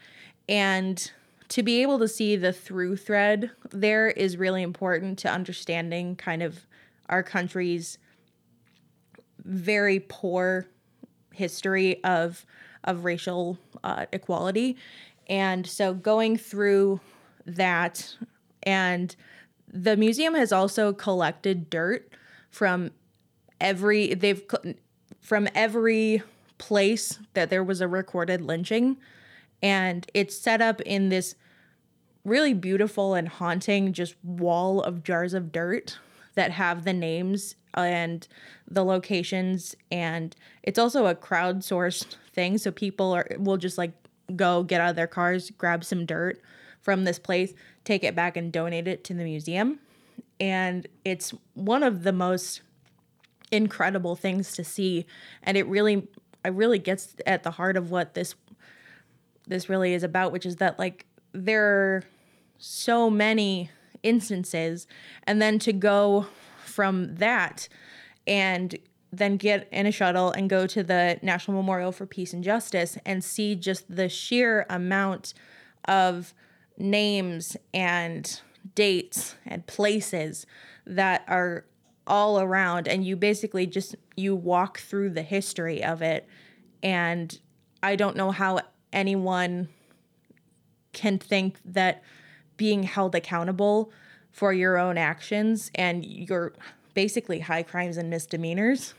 and 0.48 1.10
to 1.48 1.62
be 1.62 1.82
able 1.82 1.98
to 1.98 2.08
see 2.08 2.36
the 2.36 2.52
through 2.52 2.96
thread 2.96 3.50
there 3.70 4.08
is 4.08 4.36
really 4.36 4.62
important 4.62 5.18
to 5.18 5.28
understanding 5.28 6.14
kind 6.16 6.42
of 6.42 6.66
our 7.08 7.22
country's 7.22 7.98
very 9.44 10.00
poor 10.00 10.66
history 11.32 12.02
of 12.04 12.44
of 12.84 13.04
racial 13.04 13.58
uh, 13.82 14.06
equality 14.12 14.76
and 15.28 15.66
so 15.66 15.94
going 15.94 16.37
through 16.37 17.00
that 17.47 18.16
and 18.62 19.14
the 19.73 19.97
museum 19.97 20.35
has 20.35 20.52
also 20.52 20.92
collected 20.92 21.70
dirt 21.70 22.11
from 22.50 22.90
every 23.61 24.14
they've 24.14 24.42
from 25.20 25.49
every 25.54 26.23
place 26.58 27.18
that 27.35 27.50
there 27.50 27.64
was 27.64 27.80
a 27.80 27.88
recorded 27.88 28.40
lynching. 28.40 28.97
And 29.62 30.08
it's 30.14 30.37
set 30.37 30.61
up 30.61 30.80
in 30.82 31.08
this 31.08 31.35
really 32.25 32.54
beautiful 32.54 33.14
and 33.14 33.28
haunting 33.28 33.92
just 33.92 34.14
wall 34.23 34.82
of 34.82 35.02
jars 35.02 35.35
of 35.35 35.50
dirt 35.50 35.99
that 36.35 36.52
have 36.52 36.85
the 36.85 36.92
names 36.92 37.56
and 37.75 38.26
the 38.68 38.85
locations. 38.85 39.75
And 39.90 40.35
it's 40.62 40.78
also 40.78 41.06
a 41.06 41.14
crowdsourced 41.14 42.16
thing 42.32 42.58
so 42.58 42.70
people 42.70 43.12
are 43.12 43.26
will 43.38 43.56
just 43.56 43.78
like 43.78 43.92
go 44.37 44.62
get 44.62 44.80
out 44.80 44.90
of 44.90 44.97
their 44.97 45.06
cars 45.06 45.50
grab 45.56 45.82
some 45.82 46.04
dirt 46.04 46.40
from 46.80 47.04
this 47.04 47.18
place 47.18 47.54
take 47.88 48.04
it 48.04 48.14
back 48.14 48.37
and 48.37 48.52
donate 48.52 48.87
it 48.87 49.02
to 49.02 49.14
the 49.14 49.25
museum. 49.25 49.80
And 50.38 50.87
it's 51.06 51.32
one 51.54 51.82
of 51.82 52.02
the 52.02 52.12
most 52.12 52.61
incredible 53.50 54.14
things 54.14 54.52
to 54.52 54.62
see. 54.62 55.06
And 55.42 55.56
it 55.56 55.66
really, 55.66 56.06
it 56.44 56.52
really 56.52 56.78
gets 56.78 57.16
at 57.26 57.44
the 57.44 57.52
heart 57.52 57.76
of 57.76 57.90
what 57.90 58.12
this 58.14 58.35
this 59.47 59.70
really 59.70 59.94
is 59.94 60.02
about, 60.02 60.30
which 60.30 60.44
is 60.44 60.56
that 60.56 60.78
like 60.78 61.06
there 61.32 61.64
are 61.64 62.02
so 62.58 63.08
many 63.08 63.70
instances, 64.02 64.87
and 65.25 65.40
then 65.40 65.58
to 65.61 65.73
go 65.73 66.26
from 66.62 67.14
that 67.14 67.66
and 68.26 68.76
then 69.12 69.36
get 69.36 69.68
in 69.72 69.86
a 69.86 69.92
shuttle 69.92 70.30
and 70.30 70.50
go 70.50 70.66
to 70.66 70.82
the 70.82 71.18
National 71.22 71.56
Memorial 71.56 71.92
for 71.92 72.06
Peace 72.06 72.32
and 72.32 72.44
Justice 72.44 72.98
and 73.06 73.24
see 73.24 73.54
just 73.54 73.94
the 73.94 74.08
sheer 74.08 74.66
amount 74.68 75.34
of 75.86 76.34
names 76.76 77.56
and 77.72 78.40
dates 78.74 79.36
and 79.46 79.66
places 79.66 80.46
that 80.86 81.24
are 81.26 81.64
all 82.06 82.40
around. 82.40 82.86
And 82.86 83.04
you 83.04 83.16
basically 83.16 83.66
just 83.66 83.96
you 84.16 84.34
walk 84.34 84.78
through 84.78 85.10
the 85.10 85.22
history 85.22 85.82
of 85.82 86.02
it. 86.02 86.28
And 86.82 87.38
I 87.82 87.96
don't 87.96 88.16
know 88.16 88.30
how 88.30 88.60
anyone 88.92 89.68
can 90.92 91.18
think 91.18 91.58
that 91.64 92.02
being 92.56 92.82
held 92.82 93.14
accountable 93.14 93.92
for 94.32 94.52
your 94.52 94.76
own 94.76 94.98
actions 94.98 95.70
and 95.74 96.04
your 96.04 96.52
basically 96.94 97.40
high 97.40 97.62
crimes 97.62 97.96
and 97.96 98.10
misdemeanors 98.10 98.94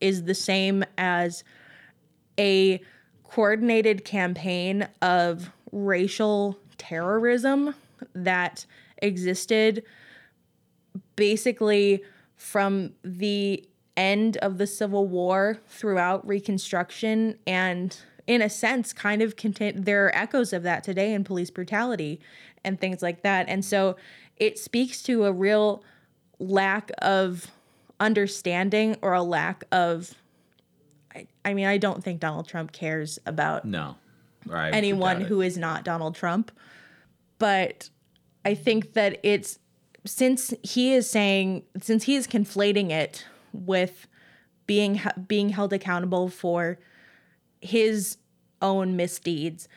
is 0.00 0.24
the 0.24 0.34
same 0.34 0.84
as 0.98 1.44
a 2.38 2.80
coordinated 3.24 4.04
campaign 4.04 4.88
of 5.02 5.50
racial 5.72 6.58
terrorism 6.78 7.74
that 8.14 8.66
existed 8.98 9.82
basically 11.16 12.02
from 12.36 12.92
the 13.02 13.66
end 13.96 14.36
of 14.38 14.58
the 14.58 14.66
Civil 14.66 15.06
War 15.06 15.58
throughout 15.68 16.26
Reconstruction 16.26 17.38
and 17.46 17.98
in 18.26 18.42
a 18.42 18.50
sense 18.50 18.92
kind 18.92 19.22
of 19.22 19.36
contain 19.36 19.82
there 19.82 20.06
are 20.06 20.14
echoes 20.14 20.52
of 20.52 20.62
that 20.64 20.84
today 20.84 21.14
in 21.14 21.24
police 21.24 21.50
brutality 21.50 22.20
and 22.64 22.80
things 22.80 23.02
like 23.02 23.22
that. 23.22 23.48
And 23.48 23.64
so 23.64 23.96
it 24.36 24.58
speaks 24.58 25.02
to 25.02 25.24
a 25.24 25.32
real 25.32 25.82
lack 26.38 26.90
of 26.98 27.50
understanding 28.00 28.96
or 29.02 29.14
a 29.14 29.22
lack 29.22 29.64
of 29.72 30.14
I, 31.14 31.26
I 31.44 31.54
mean 31.54 31.66
I 31.66 31.78
don't 31.78 32.02
think 32.02 32.20
Donald 32.20 32.46
Trump 32.48 32.72
cares 32.72 33.18
about 33.26 33.64
no 33.64 33.96
I 34.52 34.70
anyone 34.70 35.22
who 35.22 35.40
is 35.40 35.56
not 35.56 35.84
Donald 35.84 36.14
Trump. 36.14 36.50
But 37.38 37.90
I 38.44 38.54
think 38.54 38.94
that 38.94 39.18
it's 39.22 39.58
since 40.04 40.54
he 40.62 40.94
is 40.94 41.08
saying 41.08 41.64
since 41.80 42.04
he 42.04 42.16
is 42.16 42.26
conflating 42.26 42.90
it 42.90 43.26
with 43.52 44.06
being 44.66 45.00
being 45.26 45.50
held 45.50 45.72
accountable 45.72 46.28
for 46.28 46.78
his 47.60 48.18
own 48.62 48.96
misdeeds 48.96 49.68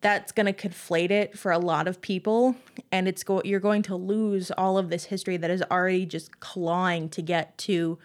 that's 0.00 0.32
going 0.32 0.46
to 0.46 0.52
conflate 0.52 1.10
it 1.10 1.36
for 1.36 1.50
a 1.50 1.58
lot 1.58 1.88
of 1.88 2.00
people 2.00 2.54
and 2.92 3.08
it's 3.08 3.22
go 3.22 3.42
you're 3.44 3.60
going 3.60 3.82
to 3.82 3.96
lose 3.96 4.50
all 4.52 4.78
of 4.78 4.90
this 4.90 5.04
history 5.04 5.36
that 5.36 5.50
is 5.50 5.62
already 5.70 6.06
just 6.06 6.40
clawing 6.40 7.08
to 7.08 7.22
get 7.22 7.56
to 7.58 7.98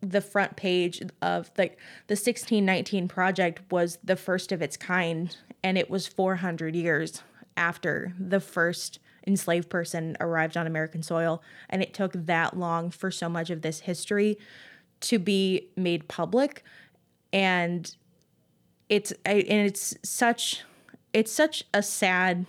the 0.00 0.20
front 0.20 0.56
page 0.56 1.00
of 1.22 1.52
the 1.54 1.70
the 2.06 2.14
1619 2.14 3.08
project 3.08 3.60
was 3.70 3.98
the 4.02 4.16
first 4.16 4.52
of 4.52 4.62
its 4.62 4.76
kind 4.76 5.36
and 5.62 5.78
it 5.78 5.88
was 5.88 6.06
400 6.06 6.74
years 6.74 7.22
after 7.56 8.14
the 8.18 8.40
first 8.40 8.98
enslaved 9.26 9.68
person 9.68 10.16
arrived 10.20 10.56
on 10.56 10.66
American 10.66 11.02
soil 11.02 11.42
and 11.68 11.82
it 11.82 11.92
took 11.92 12.12
that 12.12 12.56
long 12.56 12.90
for 12.90 13.10
so 13.10 13.28
much 13.28 13.50
of 13.50 13.62
this 13.62 13.80
history 13.80 14.38
to 15.00 15.18
be 15.18 15.68
made 15.76 16.08
public 16.08 16.62
and 17.32 17.96
it's 18.88 19.12
and 19.24 19.42
it's 19.48 19.96
such 20.04 20.62
it's 21.16 21.32
such 21.32 21.64
a 21.72 21.82
sad 21.82 22.44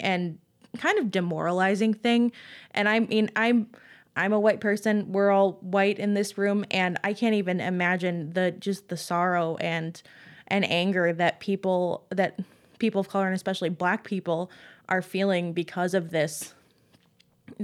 and 0.00 0.38
kind 0.76 0.98
of 0.98 1.12
demoralizing 1.12 1.94
thing. 1.94 2.32
And 2.72 2.88
I 2.88 2.98
mean, 2.98 3.30
I'm 3.36 3.68
I'm 4.16 4.32
a 4.32 4.40
white 4.40 4.60
person. 4.60 5.12
We're 5.12 5.30
all 5.30 5.52
white 5.60 6.00
in 6.00 6.14
this 6.14 6.36
room, 6.36 6.64
and 6.72 6.98
I 7.04 7.12
can't 7.12 7.36
even 7.36 7.60
imagine 7.60 8.32
the 8.32 8.50
just 8.50 8.88
the 8.88 8.96
sorrow 8.96 9.56
and 9.58 10.02
and 10.48 10.68
anger 10.68 11.12
that 11.12 11.38
people 11.38 12.04
that 12.10 12.40
people 12.80 13.00
of 13.00 13.08
color 13.08 13.26
and 13.26 13.36
especially 13.36 13.68
black 13.68 14.02
people 14.02 14.50
are 14.88 15.00
feeling 15.00 15.52
because 15.52 15.94
of 15.94 16.10
this 16.10 16.54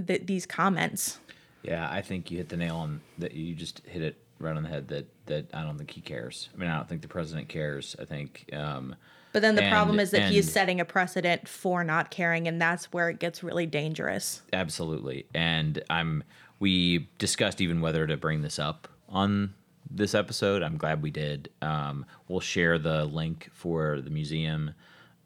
th- 0.07 0.23
these 0.26 0.47
comments. 0.47 1.19
Yeah, 1.64 1.88
I 1.91 2.00
think 2.00 2.31
you 2.31 2.38
hit 2.38 2.49
the 2.49 2.57
nail 2.57 2.76
on 2.76 3.00
that. 3.19 3.35
You 3.35 3.57
just 3.57 3.83
hit 3.87 4.02
it 4.02 4.19
right 4.38 4.57
on 4.57 4.62
the 4.62 4.69
head. 4.69 4.87
That 4.87 5.09
that 5.26 5.52
I 5.52 5.62
don't 5.64 5.79
think 5.79 5.91
he 5.91 6.00
cares. 6.00 6.49
I 6.55 6.59
mean, 6.59 6.71
I 6.71 6.76
don't 6.76 6.88
think 6.88 7.02
the 7.02 7.09
president 7.09 7.49
cares. 7.49 7.97
I 7.99 8.05
think. 8.05 8.49
Um, 8.52 8.95
But 9.32 9.42
then 9.42 9.54
the 9.54 9.62
And- 9.64 9.72
problem 9.72 9.98
is 9.98 10.10
that 10.10 10.30
he's 10.30 10.50
setting 10.52 10.80
a 10.80 10.84
precedent 10.84 11.48
for 11.48 11.82
not 11.84 12.10
caring, 12.10 12.46
and 12.46 12.60
that's 12.60 12.92
where 12.92 13.08
it 13.08 13.18
gets 13.18 13.42
really 13.42 13.66
dangerous. 13.66 14.42
Absolutely. 14.52 15.26
And 15.34 15.82
I'm 15.90 16.24
we 16.58 17.08
discussed 17.18 17.60
even 17.60 17.80
whether 17.80 18.06
to 18.06 18.16
bring 18.16 18.42
this 18.42 18.58
up 18.58 18.86
on 19.08 19.54
this 19.90 20.14
episode. 20.14 20.62
I'm 20.62 20.76
glad 20.76 21.02
we 21.02 21.10
did. 21.10 21.50
Um, 21.60 22.06
we'll 22.28 22.40
share 22.40 22.78
the 22.78 23.04
link 23.04 23.48
for 23.52 24.00
the 24.00 24.10
museum 24.10 24.74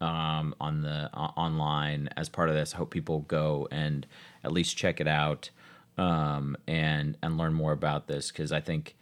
um, 0.00 0.54
on 0.60 0.80
the 0.82 1.10
o- 1.14 1.32
online 1.36 2.08
as 2.16 2.28
part 2.28 2.48
of 2.48 2.54
this. 2.54 2.74
I 2.74 2.78
hope 2.78 2.90
people 2.90 3.20
go 3.28 3.68
and 3.70 4.06
at 4.44 4.52
least 4.52 4.76
check 4.76 5.00
it 5.00 5.06
out 5.08 5.50
um, 5.98 6.56
and 6.66 7.16
and 7.22 7.36
learn 7.38 7.52
more 7.54 7.72
about 7.72 8.06
this 8.06 8.30
because 8.30 8.50
I 8.52 8.60
think 8.60 8.96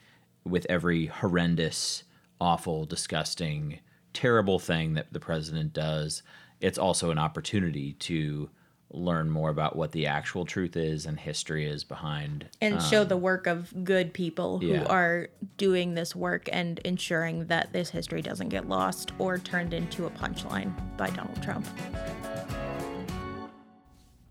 with 0.44 0.66
every 0.68 1.06
horrendous, 1.06 2.04
awful, 2.40 2.84
disgusting, 2.84 3.78
terrible 4.14 4.58
thing 4.58 4.94
that 4.94 5.12
the 5.12 5.20
president 5.20 5.72
does, 5.72 6.22
it's 6.60 6.78
also 6.78 7.10
an 7.10 7.18
opportunity 7.18 7.92
to 7.94 8.48
learn 8.90 9.28
more 9.28 9.50
about 9.50 9.74
what 9.76 9.92
the 9.92 10.06
actual 10.06 10.44
truth 10.44 10.76
is 10.76 11.04
and 11.04 11.18
history 11.18 11.66
is 11.66 11.82
behind 11.82 12.48
and 12.60 12.80
show 12.80 13.02
the 13.02 13.16
work 13.16 13.46
of 13.46 13.72
good 13.82 14.14
people 14.14 14.60
who 14.60 14.68
yeah. 14.68 14.84
are 14.84 15.28
doing 15.56 15.94
this 15.94 16.14
work 16.14 16.48
and 16.52 16.78
ensuring 16.80 17.46
that 17.46 17.72
this 17.72 17.90
history 17.90 18.22
doesn't 18.22 18.50
get 18.50 18.68
lost 18.68 19.12
or 19.18 19.36
turned 19.38 19.74
into 19.74 20.06
a 20.06 20.10
punchline 20.10 20.72
by 20.96 21.10
Donald 21.10 21.42
Trump. 21.42 21.66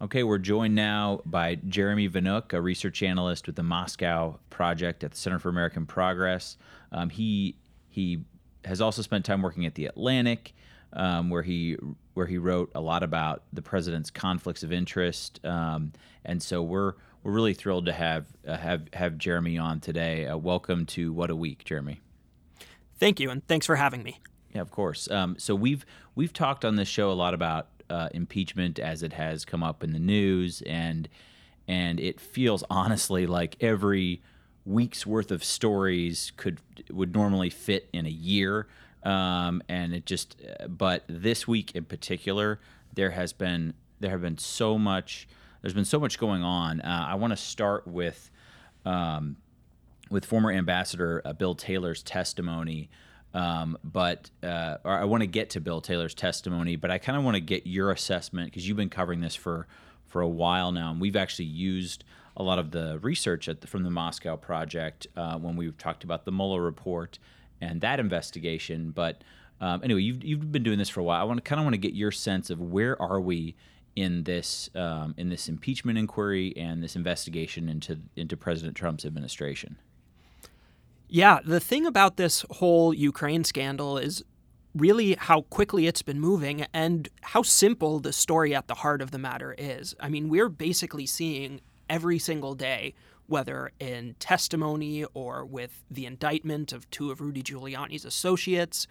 Okay, 0.01 0.23
we're 0.23 0.37
joined 0.37 0.75
now 0.75 1.21
by 1.25 1.55
Jeremy 1.55 2.09
Venook, 2.09 2.51
a 2.53 2.61
research 2.61 3.03
analyst 3.03 3.47
with 3.47 3.55
the 3.55 3.63
Moscow 3.63 4.37
Project 4.49 5.03
at 5.03 5.11
the 5.11 5.17
Center 5.17 5.39
for 5.39 5.49
American 5.49 5.85
Progress. 5.85 6.57
Um, 6.91 7.09
he 7.09 7.57
he 7.87 8.25
has 8.65 8.81
also 8.81 9.01
spent 9.01 9.25
time 9.25 9.41
working 9.41 9.65
at 9.65 9.75
the 9.75 9.85
Atlantic, 9.85 10.53
um, 10.93 11.29
where 11.29 11.43
he 11.43 11.77
where 12.13 12.27
he 12.27 12.37
wrote 12.37 12.71
a 12.75 12.81
lot 12.81 13.03
about 13.03 13.43
the 13.51 13.61
president's 13.61 14.11
conflicts 14.11 14.63
of 14.63 14.71
interest. 14.71 15.43
Um, 15.45 15.93
and 16.23 16.41
so 16.41 16.61
we're 16.61 16.93
we're 17.23 17.31
really 17.31 17.53
thrilled 17.53 17.85
to 17.85 17.93
have 17.93 18.27
uh, 18.47 18.57
have 18.57 18.87
have 18.93 19.17
Jeremy 19.17 19.57
on 19.57 19.79
today. 19.79 20.27
Uh, 20.27 20.37
welcome 20.37 20.85
to 20.87 21.11
What 21.13 21.29
a 21.29 21.35
Week, 21.35 21.63
Jeremy. 21.63 22.01
Thank 22.99 23.19
you, 23.19 23.29
and 23.29 23.45
thanks 23.47 23.65
for 23.65 23.75
having 23.75 24.03
me. 24.03 24.19
Yeah, 24.53 24.61
of 24.61 24.71
course. 24.71 25.09
Um, 25.09 25.35
so 25.39 25.55
we've 25.55 25.85
we've 26.15 26.33
talked 26.33 26.63
on 26.63 26.75
this 26.75 26.87
show 26.87 27.11
a 27.11 27.13
lot 27.13 27.33
about 27.33 27.67
uh, 27.89 28.09
impeachment 28.13 28.79
as 28.79 29.03
it 29.03 29.13
has 29.13 29.45
come 29.45 29.63
up 29.63 29.83
in 29.83 29.93
the 29.93 29.99
news, 29.99 30.61
and 30.65 31.09
and 31.67 31.99
it 31.99 32.19
feels 32.19 32.63
honestly 32.69 33.25
like 33.25 33.61
every 33.61 34.21
week's 34.65 35.05
worth 35.05 35.31
of 35.31 35.43
stories 35.43 36.31
could 36.37 36.59
would 36.91 37.13
normally 37.13 37.49
fit 37.49 37.89
in 37.93 38.05
a 38.05 38.09
year, 38.09 38.67
um, 39.03 39.61
and 39.67 39.93
it 39.93 40.05
just. 40.05 40.41
But 40.67 41.03
this 41.07 41.47
week 41.47 41.75
in 41.75 41.85
particular, 41.85 42.59
there 42.93 43.11
has 43.11 43.33
been 43.33 43.73
there 43.99 44.11
have 44.11 44.21
been 44.21 44.37
so 44.37 44.77
much. 44.77 45.27
There's 45.61 45.73
been 45.73 45.85
so 45.85 45.99
much 45.99 46.19
going 46.19 46.43
on. 46.43 46.81
Uh, 46.81 47.07
I 47.09 47.15
want 47.15 47.31
to 47.31 47.37
start 47.37 47.87
with. 47.87 48.29
Um, 48.85 49.37
with 50.09 50.25
former 50.25 50.51
Ambassador 50.51 51.21
uh, 51.25 51.33
Bill 51.33 51.55
Taylor's 51.55 52.03
testimony. 52.03 52.89
Um, 53.33 53.77
but 53.83 54.29
uh, 54.43 54.77
I 54.85 55.05
want 55.05 55.21
to 55.21 55.27
get 55.27 55.49
to 55.51 55.59
Bill 55.59 55.81
Taylor's 55.81 56.13
testimony, 56.13 56.75
but 56.75 56.91
I 56.91 56.99
kind 56.99 57.17
of 57.17 57.23
want 57.23 57.35
to 57.35 57.41
get 57.41 57.65
your 57.65 57.89
assessment 57.89 58.51
because 58.51 58.67
you've 58.67 58.77
been 58.77 58.89
covering 58.89 59.21
this 59.21 59.35
for 59.35 59.67
for 60.05 60.21
a 60.21 60.27
while 60.27 60.71
now, 60.71 60.91
and 60.91 61.01
we've 61.01 61.15
actually 61.15 61.45
used 61.45 62.03
a 62.35 62.43
lot 62.43 62.59
of 62.59 62.71
the 62.71 62.99
research 63.01 63.45
the, 63.45 63.67
from 63.67 63.83
the 63.83 63.89
Moscow 63.89 64.35
Project 64.35 65.07
uh, 65.15 65.37
when 65.37 65.55
we 65.55 65.71
talked 65.71 66.03
about 66.03 66.25
the 66.25 66.31
Mueller 66.31 66.61
report 66.61 67.19
and 67.61 67.81
that 67.81 67.99
investigation. 67.99 68.91
But 68.91 69.23
um, 69.61 69.81
anyway, 69.83 70.01
you've 70.01 70.23
you've 70.23 70.51
been 70.51 70.63
doing 70.63 70.79
this 70.79 70.89
for 70.89 70.99
a 70.99 71.03
while. 71.03 71.21
I 71.21 71.23
want 71.23 71.37
to 71.37 71.47
kind 71.47 71.59
of 71.59 71.65
want 71.65 71.73
to 71.73 71.79
get 71.79 71.93
your 71.93 72.11
sense 72.11 72.49
of 72.49 72.59
where 72.59 73.01
are 73.01 73.21
we 73.21 73.55
in 73.95 74.23
this 74.23 74.69
um, 74.75 75.13
in 75.17 75.29
this 75.29 75.47
impeachment 75.47 75.97
inquiry 75.97 76.53
and 76.57 76.83
this 76.83 76.95
investigation 76.95 77.69
into 77.69 77.99
into 78.15 78.35
President 78.35 78.75
Trump's 78.75 79.05
administration. 79.05 79.77
Yeah, 81.07 81.39
the 81.45 81.59
thing 81.59 81.85
about 81.85 82.17
this 82.17 82.43
whole 82.49 82.93
Ukraine 82.93 83.43
scandal 83.43 83.99
is 83.99 84.23
really 84.73 85.13
how 85.13 85.41
quickly 85.41 85.85
it's 85.85 86.01
been 86.01 86.19
moving 86.19 86.65
and 86.73 87.07
how 87.21 87.43
simple 87.43 87.99
the 87.99 88.11
story 88.11 88.55
at 88.55 88.67
the 88.67 88.73
heart 88.73 89.01
of 89.01 89.11
the 89.11 89.19
matter 89.19 89.53
is. 89.55 89.93
I 89.99 90.09
mean, 90.09 90.29
we're 90.29 90.49
basically 90.49 91.05
seeing 91.05 91.61
every 91.89 92.19
single 92.19 92.55
day, 92.55 92.93
whether 93.27 93.71
in 93.79 94.15
testimony 94.19 95.05
or 95.13 95.45
with 95.45 95.83
the 95.89 96.05
indictment 96.05 96.73
of 96.73 96.89
two 96.89 97.11
of 97.11 97.21
Rudy 97.21 97.41
Giuliani's 97.43 98.05
associates, 98.05 98.87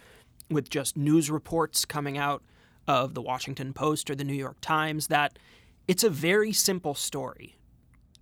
with 0.49 0.69
just 0.69 0.97
news 0.97 1.31
reports 1.31 1.85
coming 1.85 2.17
out 2.17 2.43
of 2.87 3.13
the 3.13 3.21
Washington 3.21 3.73
Post 3.73 4.09
or 4.09 4.15
the 4.15 4.23
New 4.23 4.33
York 4.33 4.57
Times, 4.61 5.07
that 5.07 5.39
it's 5.87 6.03
a 6.03 6.09
very 6.09 6.51
simple 6.51 6.95
story. 6.95 7.55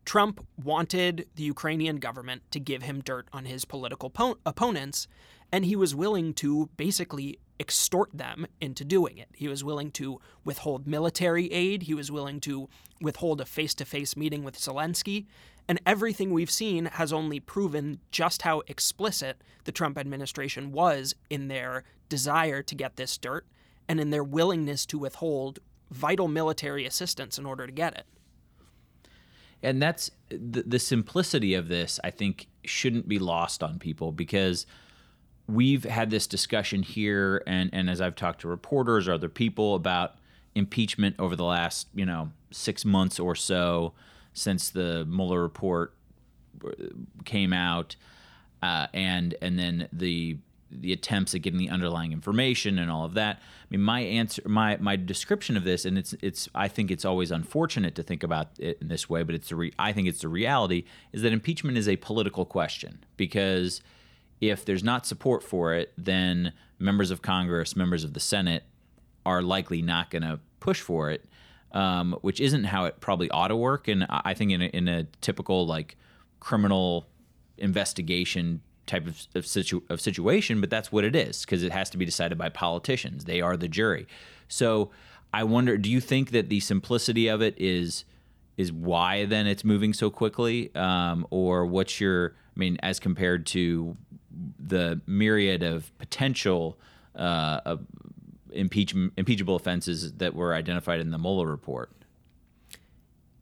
Trump 0.05 0.45
wanted 0.63 1.27
the 1.35 1.43
Ukrainian 1.43 1.97
government 1.97 2.41
to 2.51 2.59
give 2.59 2.83
him 2.83 3.01
dirt 3.01 3.27
on 3.33 3.45
his 3.45 3.65
political 3.65 4.09
po- 4.09 4.37
opponents, 4.45 5.07
and 5.51 5.65
he 5.65 5.75
was 5.75 5.93
willing 5.93 6.33
to 6.35 6.69
basically 6.77 7.39
extort 7.61 8.09
them 8.11 8.47
into 8.59 8.83
doing 8.83 9.19
it. 9.19 9.29
He 9.33 9.47
was 9.47 9.63
willing 9.63 9.91
to 9.91 10.19
withhold 10.43 10.87
military 10.87 11.51
aid, 11.53 11.83
he 11.83 11.93
was 11.93 12.11
willing 12.11 12.41
to 12.41 12.67
withhold 12.99 13.39
a 13.39 13.45
face 13.45 13.75
to 13.75 13.85
face 13.85 14.17
meeting 14.17 14.43
with 14.43 14.57
Zelensky, 14.57 15.27
and 15.67 15.79
everything 15.85 16.31
we've 16.31 16.51
seen 16.51 16.85
has 16.85 17.13
only 17.13 17.39
proven 17.39 17.99
just 18.09 18.41
how 18.41 18.63
explicit 18.67 19.41
the 19.65 19.71
Trump 19.71 19.97
administration 19.97 20.71
was 20.71 21.13
in 21.29 21.47
their 21.47 21.83
desire 22.09 22.63
to 22.63 22.75
get 22.75 22.95
this 22.95 23.15
dirt 23.17 23.45
and 23.87 23.99
in 23.99 24.09
their 24.09 24.23
willingness 24.23 24.85
to 24.87 24.97
withhold 24.97 25.59
vital 25.91 26.27
military 26.27 26.85
assistance 26.85 27.37
in 27.37 27.45
order 27.45 27.67
to 27.67 27.71
get 27.71 27.95
it. 27.95 28.05
and 29.61 29.79
that's 29.81 30.09
the, 30.29 30.63
the 30.63 30.79
simplicity 30.79 31.53
of 31.53 31.67
this 31.67 31.99
i 32.03 32.09
think 32.09 32.47
shouldn't 32.63 33.07
be 33.07 33.19
lost 33.19 33.61
on 33.61 33.77
people 33.77 34.11
because 34.11 34.65
we've 35.51 35.83
had 35.83 36.09
this 36.09 36.27
discussion 36.27 36.83
here 36.83 37.43
and, 37.45 37.69
and 37.73 37.89
as 37.89 38.01
i've 38.01 38.15
talked 38.15 38.41
to 38.41 38.47
reporters 38.47 39.07
or 39.07 39.13
other 39.13 39.29
people 39.29 39.75
about 39.75 40.15
impeachment 40.55 41.15
over 41.19 41.35
the 41.35 41.43
last 41.43 41.87
you 41.93 42.05
know 42.05 42.31
six 42.51 42.83
months 42.83 43.19
or 43.19 43.35
so 43.35 43.93
since 44.33 44.69
the 44.69 45.05
mueller 45.05 45.41
report 45.41 45.93
came 47.25 47.53
out 47.53 47.95
uh, 48.61 48.87
and 48.93 49.35
and 49.41 49.57
then 49.57 49.87
the 49.91 50.37
the 50.73 50.93
attempts 50.93 51.35
at 51.35 51.41
getting 51.41 51.59
the 51.59 51.69
underlying 51.69 52.13
information 52.13 52.79
and 52.79 52.89
all 52.89 53.03
of 53.03 53.13
that. 53.15 53.37
I 53.37 53.65
mean, 53.69 53.81
my 53.81 54.01
answer, 54.01 54.41
my 54.45 54.77
my 54.77 54.95
description 54.95 55.57
of 55.57 55.63
this, 55.63 55.85
and 55.85 55.97
it's 55.97 56.13
it's 56.21 56.47
I 56.55 56.67
think 56.67 56.91
it's 56.91 57.03
always 57.03 57.31
unfortunate 57.31 57.95
to 57.95 58.03
think 58.03 58.23
about 58.23 58.47
it 58.57 58.77
in 58.81 58.87
this 58.87 59.09
way, 59.09 59.23
but 59.23 59.35
it's 59.35 59.51
a 59.51 59.55
re, 59.55 59.73
I 59.77 59.91
think 59.91 60.07
it's 60.07 60.21
the 60.21 60.29
reality 60.29 60.85
is 61.11 61.23
that 61.23 61.33
impeachment 61.33 61.77
is 61.77 61.87
a 61.87 61.97
political 61.97 62.45
question 62.45 63.03
because 63.17 63.81
if 64.41 64.65
there's 64.65 64.83
not 64.83 65.05
support 65.05 65.43
for 65.43 65.73
it, 65.73 65.93
then 65.97 66.51
members 66.79 67.11
of 67.11 67.21
Congress, 67.21 67.75
members 67.75 68.03
of 68.03 68.13
the 68.13 68.19
Senate, 68.19 68.63
are 69.25 69.41
likely 69.41 69.81
not 69.81 70.09
going 70.09 70.23
to 70.23 70.39
push 70.59 70.81
for 70.81 71.11
it, 71.11 71.23
um, 71.73 72.17
which 72.21 72.41
isn't 72.41 72.65
how 72.65 72.85
it 72.85 72.99
probably 72.99 73.29
ought 73.29 73.49
to 73.49 73.55
work. 73.55 73.87
And 73.87 74.05
I 74.09 74.33
think 74.33 74.51
in 74.51 74.61
a, 74.63 74.65
in 74.65 74.87
a 74.87 75.03
typical 75.21 75.67
like 75.67 75.95
criminal 76.39 77.07
investigation 77.59 78.61
type 78.87 79.07
of, 79.07 79.27
of, 79.35 79.45
situ, 79.45 79.81
of 79.89 80.01
situation, 80.01 80.59
but 80.59 80.71
that's 80.71 80.91
what 80.91 81.03
it 81.03 81.15
is 81.15 81.41
because 81.41 81.63
it 81.63 81.71
has 81.71 81.89
to 81.91 81.97
be 81.97 82.03
decided 82.03 82.37
by 82.37 82.49
politicians. 82.49 83.25
They 83.25 83.41
are 83.41 83.55
the 83.55 83.67
jury. 83.67 84.07
So 84.47 84.89
I 85.31 85.43
wonder, 85.43 85.77
do 85.77 85.89
you 85.89 86.01
think 86.01 86.31
that 86.31 86.49
the 86.49 86.59
simplicity 86.59 87.27
of 87.27 87.41
it 87.41 87.55
is 87.57 88.05
is 88.57 88.71
why 88.71 89.25
then 89.25 89.47
it's 89.47 89.63
moving 89.63 89.93
so 89.93 90.09
quickly, 90.09 90.75
um, 90.75 91.25
or 91.29 91.65
what's 91.65 92.01
your? 92.01 92.35
I 92.55 92.59
mean, 92.59 92.77
as 92.83 92.99
compared 92.99 93.45
to 93.47 93.95
the 94.59 95.01
myriad 95.05 95.63
of 95.63 95.97
potential 95.97 96.77
uh, 97.15 97.77
impeach, 98.51 98.93
impeachable 99.17 99.55
offenses 99.55 100.13
that 100.13 100.33
were 100.33 100.53
identified 100.53 100.99
in 100.99 101.11
the 101.11 101.17
Mueller 101.17 101.47
report. 101.47 101.91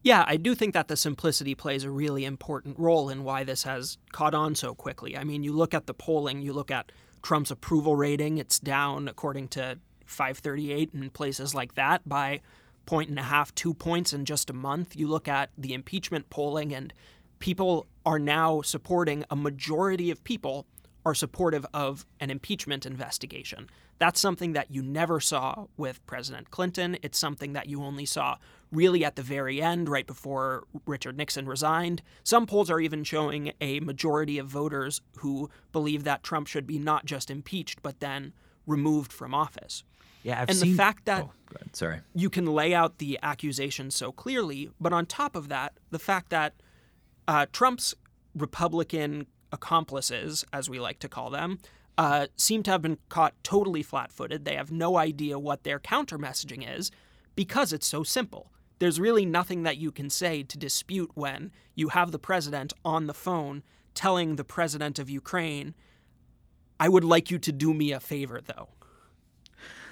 Yeah, 0.01 0.23
I 0.25 0.37
do 0.37 0.55
think 0.55 0.73
that 0.73 0.87
the 0.87 0.95
simplicity 0.95 1.55
plays 1.55 1.83
a 1.83 1.91
really 1.91 2.23
important 2.23 2.79
role 2.79 3.09
in 3.09 3.23
why 3.23 3.43
this 3.43 3.63
has 3.63 3.97
caught 4.13 4.33
on 4.33 4.55
so 4.55 4.73
quickly. 4.73 5.17
I 5.17 5.25
mean, 5.25 5.43
you 5.43 5.51
look 5.51 5.73
at 5.73 5.87
the 5.87 5.93
polling, 5.93 6.41
you 6.41 6.53
look 6.53 6.71
at 6.71 6.91
Trump's 7.21 7.51
approval 7.51 7.95
rating. 7.97 8.37
It's 8.37 8.59
down, 8.59 9.09
according 9.09 9.49
to 9.49 9.77
538 10.05 10.93
and 10.93 11.13
places 11.13 11.53
like 11.53 11.75
that, 11.75 12.07
by 12.07 12.39
point 12.85 13.09
and 13.09 13.19
a 13.19 13.23
half, 13.23 13.53
two 13.53 13.73
points 13.73 14.13
in 14.13 14.23
just 14.23 14.49
a 14.49 14.53
month. 14.53 14.95
You 14.95 15.07
look 15.07 15.27
at 15.27 15.49
the 15.57 15.73
impeachment 15.73 16.29
polling, 16.29 16.73
and 16.73 16.93
people 17.39 17.85
are 18.05 18.19
now 18.19 18.61
supporting 18.61 19.25
a 19.29 19.35
majority 19.35 20.11
of 20.11 20.23
people 20.23 20.65
are 21.09 21.15
supportive 21.15 21.65
of 21.73 22.05
an 22.19 22.29
impeachment 22.29 22.85
investigation. 22.85 23.67
That's 23.97 24.19
something 24.19 24.53
that 24.53 24.69
you 24.69 24.83
never 24.83 25.19
saw 25.19 25.65
with 25.75 26.05
President 26.05 26.51
Clinton. 26.51 26.97
It's 27.01 27.17
something 27.17 27.53
that 27.53 27.67
you 27.67 27.83
only 27.83 28.05
saw 28.05 28.37
really 28.71 29.03
at 29.03 29.15
the 29.15 29.23
very 29.23 29.59
end, 29.59 29.89
right 29.89 30.05
before 30.05 30.65
Richard 30.85 31.17
Nixon 31.17 31.47
resigned. 31.47 32.03
Some 32.23 32.45
polls 32.45 32.69
are 32.69 32.79
even 32.79 33.03
showing 33.03 33.53
a 33.59 33.79
majority 33.79 34.37
of 34.37 34.47
voters 34.47 35.01
who 35.17 35.49
believe 35.71 36.03
that 36.03 36.21
Trump 36.21 36.45
should 36.45 36.67
be 36.67 36.77
not 36.77 37.05
just 37.05 37.31
impeached, 37.31 37.81
but 37.81 37.99
then 37.99 38.33
removed 38.67 39.11
from 39.11 39.33
office. 39.33 39.83
Yeah, 40.21 40.41
I've 40.41 40.49
and 40.49 40.57
seen... 40.59 40.71
the 40.71 40.77
fact 40.77 41.05
that 41.05 41.23
oh, 41.23 41.31
sorry, 41.73 42.01
you 42.13 42.29
can 42.29 42.45
lay 42.45 42.75
out 42.75 42.99
the 42.99 43.17
accusations 43.23 43.95
so 43.95 44.11
clearly, 44.11 44.69
but 44.79 44.93
on 44.93 45.07
top 45.07 45.35
of 45.35 45.49
that, 45.49 45.73
the 45.89 45.99
fact 45.99 46.29
that 46.29 46.53
uh, 47.27 47.47
Trump's 47.51 47.95
Republican 48.35 49.25
accomplices, 49.51 50.45
as 50.53 50.69
we 50.69 50.79
like 50.79 50.99
to 50.99 51.09
call 51.09 51.29
them, 51.29 51.59
uh, 51.97 52.27
seem 52.37 52.63
to 52.63 52.71
have 52.71 52.81
been 52.81 52.97
caught 53.09 53.33
totally 53.43 53.83
flat 53.83 54.11
footed. 54.11 54.45
They 54.45 54.55
have 54.55 54.71
no 54.71 54.97
idea 54.97 55.37
what 55.37 55.63
their 55.63 55.79
counter 55.79 56.17
messaging 56.17 56.63
is 56.77 56.91
because 57.35 57.73
it's 57.73 57.87
so 57.87 58.03
simple. 58.03 58.51
There's 58.79 58.99
really 58.99 59.25
nothing 59.25 59.63
that 59.63 59.77
you 59.77 59.91
can 59.91 60.09
say 60.09 60.43
to 60.43 60.57
dispute 60.57 61.11
when 61.13 61.51
you 61.75 61.89
have 61.89 62.11
the 62.11 62.19
president 62.19 62.73
on 62.85 63.07
the 63.07 63.13
phone 63.13 63.63
telling 63.93 64.37
the 64.37 64.45
president 64.45 64.99
of 64.99 65.09
Ukraine, 65.09 65.75
I 66.79 66.87
would 66.87 67.03
like 67.03 67.29
you 67.29 67.37
to 67.39 67.51
do 67.51 67.73
me 67.73 67.91
a 67.91 67.99
favor, 67.99 68.39
though. 68.39 68.69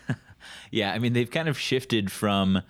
yeah, 0.72 0.94
I 0.94 1.00
mean, 1.00 1.12
they've 1.12 1.30
kind 1.30 1.50
of 1.50 1.60
shifted 1.60 2.10
from 2.10 2.62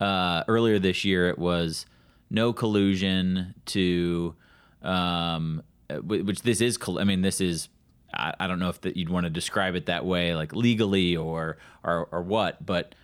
uh, 0.00 0.44
earlier 0.48 0.78
this 0.78 1.04
year, 1.04 1.28
it 1.28 1.38
was 1.38 1.86
no 2.30 2.52
collusion 2.52 3.54
to, 3.66 4.34
um, 4.82 5.62
which 5.98 6.42
this 6.42 6.60
is, 6.60 6.78
I 6.98 7.04
mean, 7.04 7.22
this 7.22 7.40
is 7.40 7.68
I, 8.14 8.34
I 8.40 8.46
don't 8.46 8.58
know 8.58 8.68
if 8.68 8.80
that 8.82 8.96
you'd 8.96 9.08
want 9.08 9.24
to 9.24 9.30
describe 9.30 9.74
it 9.74 9.86
that 9.86 10.04
way, 10.04 10.34
like 10.34 10.54
legally 10.54 11.16
or 11.16 11.58
or, 11.84 12.08
or 12.10 12.22
what, 12.22 12.64
but 12.64 12.94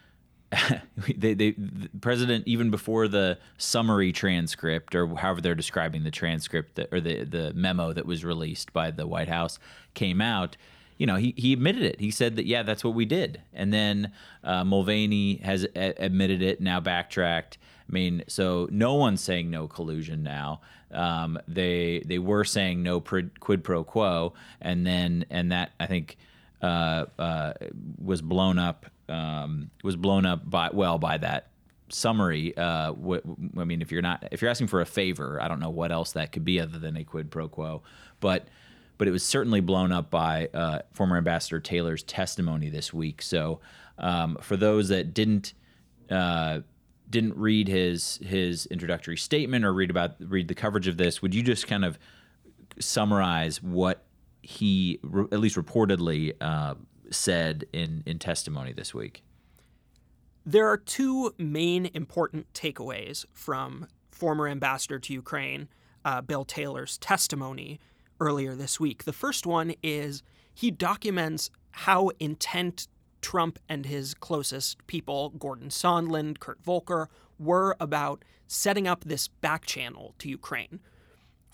they, 1.17 1.35
they, 1.35 1.51
the 1.53 1.91
president 2.01 2.47
even 2.47 2.71
before 2.71 3.07
the 3.07 3.39
summary 3.59 4.13
transcript 4.13 4.95
or 4.95 5.07
however 5.17 5.43
they're 5.43 5.55
describing 5.55 6.05
the 6.05 6.11
transcript 6.11 6.77
that, 6.77 6.89
or 6.91 7.01
the 7.01 7.25
the 7.25 7.53
memo 7.55 7.93
that 7.93 8.07
was 8.07 8.25
released 8.25 8.73
by 8.73 8.91
the 8.91 9.07
White 9.07 9.29
House 9.29 9.59
came 9.95 10.21
out. 10.21 10.57
You 10.97 11.07
know, 11.07 11.17
he, 11.17 11.33
he 11.37 11.53
admitted 11.53 11.83
it. 11.83 12.01
He 12.01 12.11
said 12.11 12.37
that 12.37 12.47
yeah, 12.47 12.63
that's 12.63 12.83
what 12.83 12.95
we 12.95 13.05
did. 13.05 13.43
And 13.53 13.73
then 13.73 14.13
uh, 14.43 14.65
Mulvaney 14.65 15.37
has 15.37 15.65
a- 15.77 15.95
admitted 16.03 16.43
it, 16.43 16.61
now 16.61 16.81
backtracked. 16.81 17.57
I 17.89 17.93
mean, 17.93 18.25
so 18.29 18.69
no 18.71 18.95
one's 18.95 19.21
saying 19.21 19.51
no 19.51 19.67
collusion 19.67 20.23
now. 20.23 20.61
Um, 20.91 21.39
they 21.49 22.03
they 22.05 22.19
were 22.19 22.45
saying 22.45 22.83
no 22.83 23.01
quid 23.01 23.65
pro 23.65 23.85
quo, 23.85 24.35
and 24.61 24.87
then 24.87 25.25
and 25.31 25.53
that 25.53 25.73
I 25.81 25.87
think 25.87 26.17
uh, 26.63 27.07
uh, 27.19 27.53
was 28.03 28.21
blown 28.21 28.59
up 28.59 28.87
um, 29.09 29.71
was 29.83 29.97
blown 29.97 30.27
up 30.27 30.49
by 30.49 30.71
well 30.73 30.99
by 30.99 31.19
that 31.19 31.49
summary. 31.89 32.57
Uh, 32.57 32.93
w- 32.93 33.37
I 33.59 33.65
mean, 33.65 33.81
if 33.81 33.91
you're 33.91 34.03
not 34.03 34.29
if 34.33 34.43
you're 34.43 34.51
asking 34.51 34.67
for 34.69 34.81
a 34.81 34.87
favor, 34.87 35.41
I 35.41 35.49
don't 35.49 35.61
know 35.61 35.71
what 35.71 35.93
else 35.93 36.13
that 36.13 36.33
could 36.33 36.45
be 36.45 36.61
other 36.61 36.79
than 36.79 36.97
a 36.97 37.05
quid 37.05 37.31
pro 37.31 37.49
quo, 37.49 37.83
but 38.21 38.49
but 38.99 39.09
it 39.09 39.13
was 39.13 39.23
certainly 39.23 39.61
blown 39.61 39.93
up 39.93 40.11
by 40.11 40.49
uh, 40.53 40.81
former 40.93 41.17
Ambassador 41.17 41.61
Taylor's 41.61 42.03
testimony 42.03 42.69
this 42.69 42.93
week. 42.93 43.23
So 43.23 43.61
um, 43.97 44.37
for 44.41 44.57
those 44.57 44.89
that 44.89 45.15
didn't 45.15 45.55
uh, 46.11 46.61
didn't 47.09 47.37
read 47.37 47.69
his 47.69 48.19
his 48.23 48.67
introductory 48.67 49.17
statement 49.17 49.65
or 49.65 49.73
read 49.73 49.91
about 49.91 50.17
read 50.21 50.49
the 50.49 50.55
coverage 50.55 50.89
of 50.89 50.97
this, 50.97 51.23
would 51.23 51.35
you 51.35 51.43
just 51.43 51.67
kind 51.67 51.85
of 51.85 51.99
summarize 52.79 53.63
what 53.63 54.05
he 54.43 55.01
at 55.33 55.41
least 55.41 55.57
reportedly 55.57 56.35
uh, 56.41 56.75
said 57.11 57.65
in 57.73 58.03
in 58.07 58.19
testimony 58.19 58.73
this 58.73 58.95
week? 58.95 59.23
There 60.45 60.67
are 60.69 60.79
two 60.79 61.35
main 61.37 61.91
important 61.93 62.53
takeaways 62.55 63.27
from 63.33 63.87
former 64.11 64.49
ambassador 64.49 64.99
to 64.99 65.13
Ukraine, 65.13 65.69
uh, 66.05 66.23
Bill 66.23 66.45
Taylor's 66.45 66.99
testimony 66.99 67.79
earlier 68.21 68.55
this 68.55 68.81
week. 68.81 69.05
The 69.05 69.13
first 69.13 69.47
one 69.47 69.75
is 69.83 70.23
he 70.55 70.71
documents 70.71 71.51
how 71.73 72.11
intent 72.19 72.89
Trump 73.21 73.59
and 73.69 73.87
his 73.87 74.15
closest 74.15 74.87
people, 74.87 75.31
Gordon 75.31 75.69
Sondland, 75.69 76.41
Kurt 76.41 76.63
Volker, 76.63 77.09
were 77.39 77.77
about 77.81 78.25
setting 78.47 78.87
up 78.87 79.05
this 79.05 79.29
back 79.29 79.67
channel 79.67 80.15
to 80.19 80.29
Ukraine, 80.29 80.81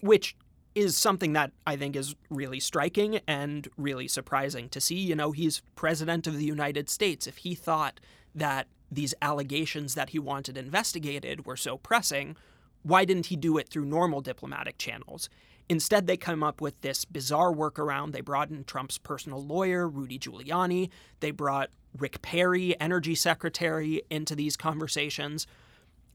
which 0.00 0.37
is 0.74 0.96
something 0.96 1.33
that 1.35 1.53
I 1.66 1.77
think 1.77 1.94
is 1.94 2.16
really 2.31 2.61
striking 2.61 3.20
and 3.29 3.68
really 3.77 4.09
surprising 4.09 4.68
to 4.70 4.81
see. 4.81 4.96
You 4.96 5.14
know, 5.14 5.33
he's 5.33 5.62
president 5.77 6.27
of 6.27 6.37
the 6.37 6.44
United 6.44 6.88
States. 6.90 7.27
If 7.27 7.38
he 7.38 7.55
thought 7.55 8.00
that 8.35 8.66
these 8.90 9.14
allegations 9.22 9.94
that 9.94 10.11
he 10.11 10.18
wanted 10.18 10.57
investigated 10.57 11.46
were 11.46 11.57
so 11.57 11.79
pressing, 11.79 12.37
why 12.83 13.05
didn't 13.05 13.27
he 13.27 13.37
do 13.37 13.57
it 13.57 13.68
through 13.68 13.85
normal 13.85 14.20
diplomatic 14.20 14.79
channels? 14.79 15.29
Instead, 15.68 16.07
they 16.07 16.16
come 16.16 16.42
up 16.42 16.61
with 16.61 16.81
this 16.83 17.05
bizarre 17.05 17.53
workaround. 17.53 18.12
They 18.12 18.20
brought 18.20 18.50
in 18.50 18.64
Trump's 18.64 18.98
personal 18.98 19.42
lawyer, 19.42 19.88
Rudy 19.88 20.18
Giuliani. 20.18 20.90
They 21.20 21.31
brought 21.31 21.70
Rick 21.96 22.20
Perry, 22.22 22.79
energy 22.81 23.14
secretary, 23.14 24.03
into 24.11 24.35
these 24.35 24.57
conversations. 24.57 25.46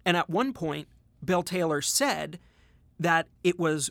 And 0.06 0.16
at 0.16 0.30
one 0.30 0.54
point, 0.54 0.88
Bill 1.24 1.44
Taylor 1.44 1.82
said 1.82 2.40
that 3.00 3.28
it 3.44 3.58
was 3.58 3.90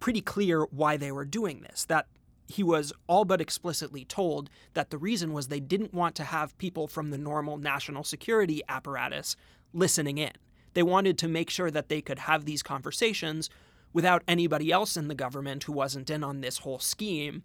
pretty 0.00 0.20
clear 0.20 0.64
why 0.64 0.96
they 0.96 1.12
were 1.12 1.24
doing 1.24 1.60
this, 1.60 1.84
that 1.84 2.06
he 2.48 2.62
was 2.62 2.92
all 3.06 3.24
but 3.24 3.40
explicitly 3.40 4.04
told 4.04 4.50
that 4.74 4.90
the 4.90 4.98
reason 4.98 5.32
was 5.32 5.48
they 5.48 5.60
didn't 5.60 5.94
want 5.94 6.14
to 6.16 6.24
have 6.24 6.56
people 6.58 6.86
from 6.86 7.10
the 7.10 7.18
normal 7.18 7.56
national 7.56 8.04
security 8.04 8.62
apparatus 8.68 9.36
listening 9.72 10.18
in. 10.18 10.32
They 10.74 10.82
wanted 10.82 11.18
to 11.18 11.28
make 11.28 11.50
sure 11.50 11.70
that 11.70 11.88
they 11.88 12.00
could 12.00 12.20
have 12.20 12.44
these 12.44 12.62
conversations 12.62 13.50
without 13.96 14.22
anybody 14.28 14.70
else 14.70 14.94
in 14.94 15.08
the 15.08 15.14
government 15.14 15.64
who 15.64 15.72
wasn't 15.72 16.10
in 16.10 16.22
on 16.22 16.42
this 16.42 16.58
whole 16.58 16.78
scheme 16.78 17.42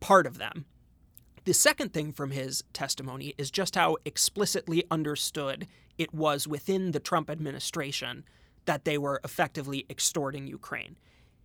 part 0.00 0.26
of 0.26 0.38
them. 0.38 0.64
The 1.44 1.52
second 1.52 1.92
thing 1.92 2.10
from 2.10 2.30
his 2.30 2.64
testimony 2.72 3.34
is 3.36 3.50
just 3.50 3.74
how 3.74 3.98
explicitly 4.06 4.84
understood 4.90 5.66
it 5.98 6.14
was 6.14 6.48
within 6.48 6.92
the 6.92 7.00
Trump 7.00 7.28
administration 7.28 8.24
that 8.64 8.86
they 8.86 8.96
were 8.96 9.20
effectively 9.24 9.84
extorting 9.90 10.46
Ukraine. 10.46 10.96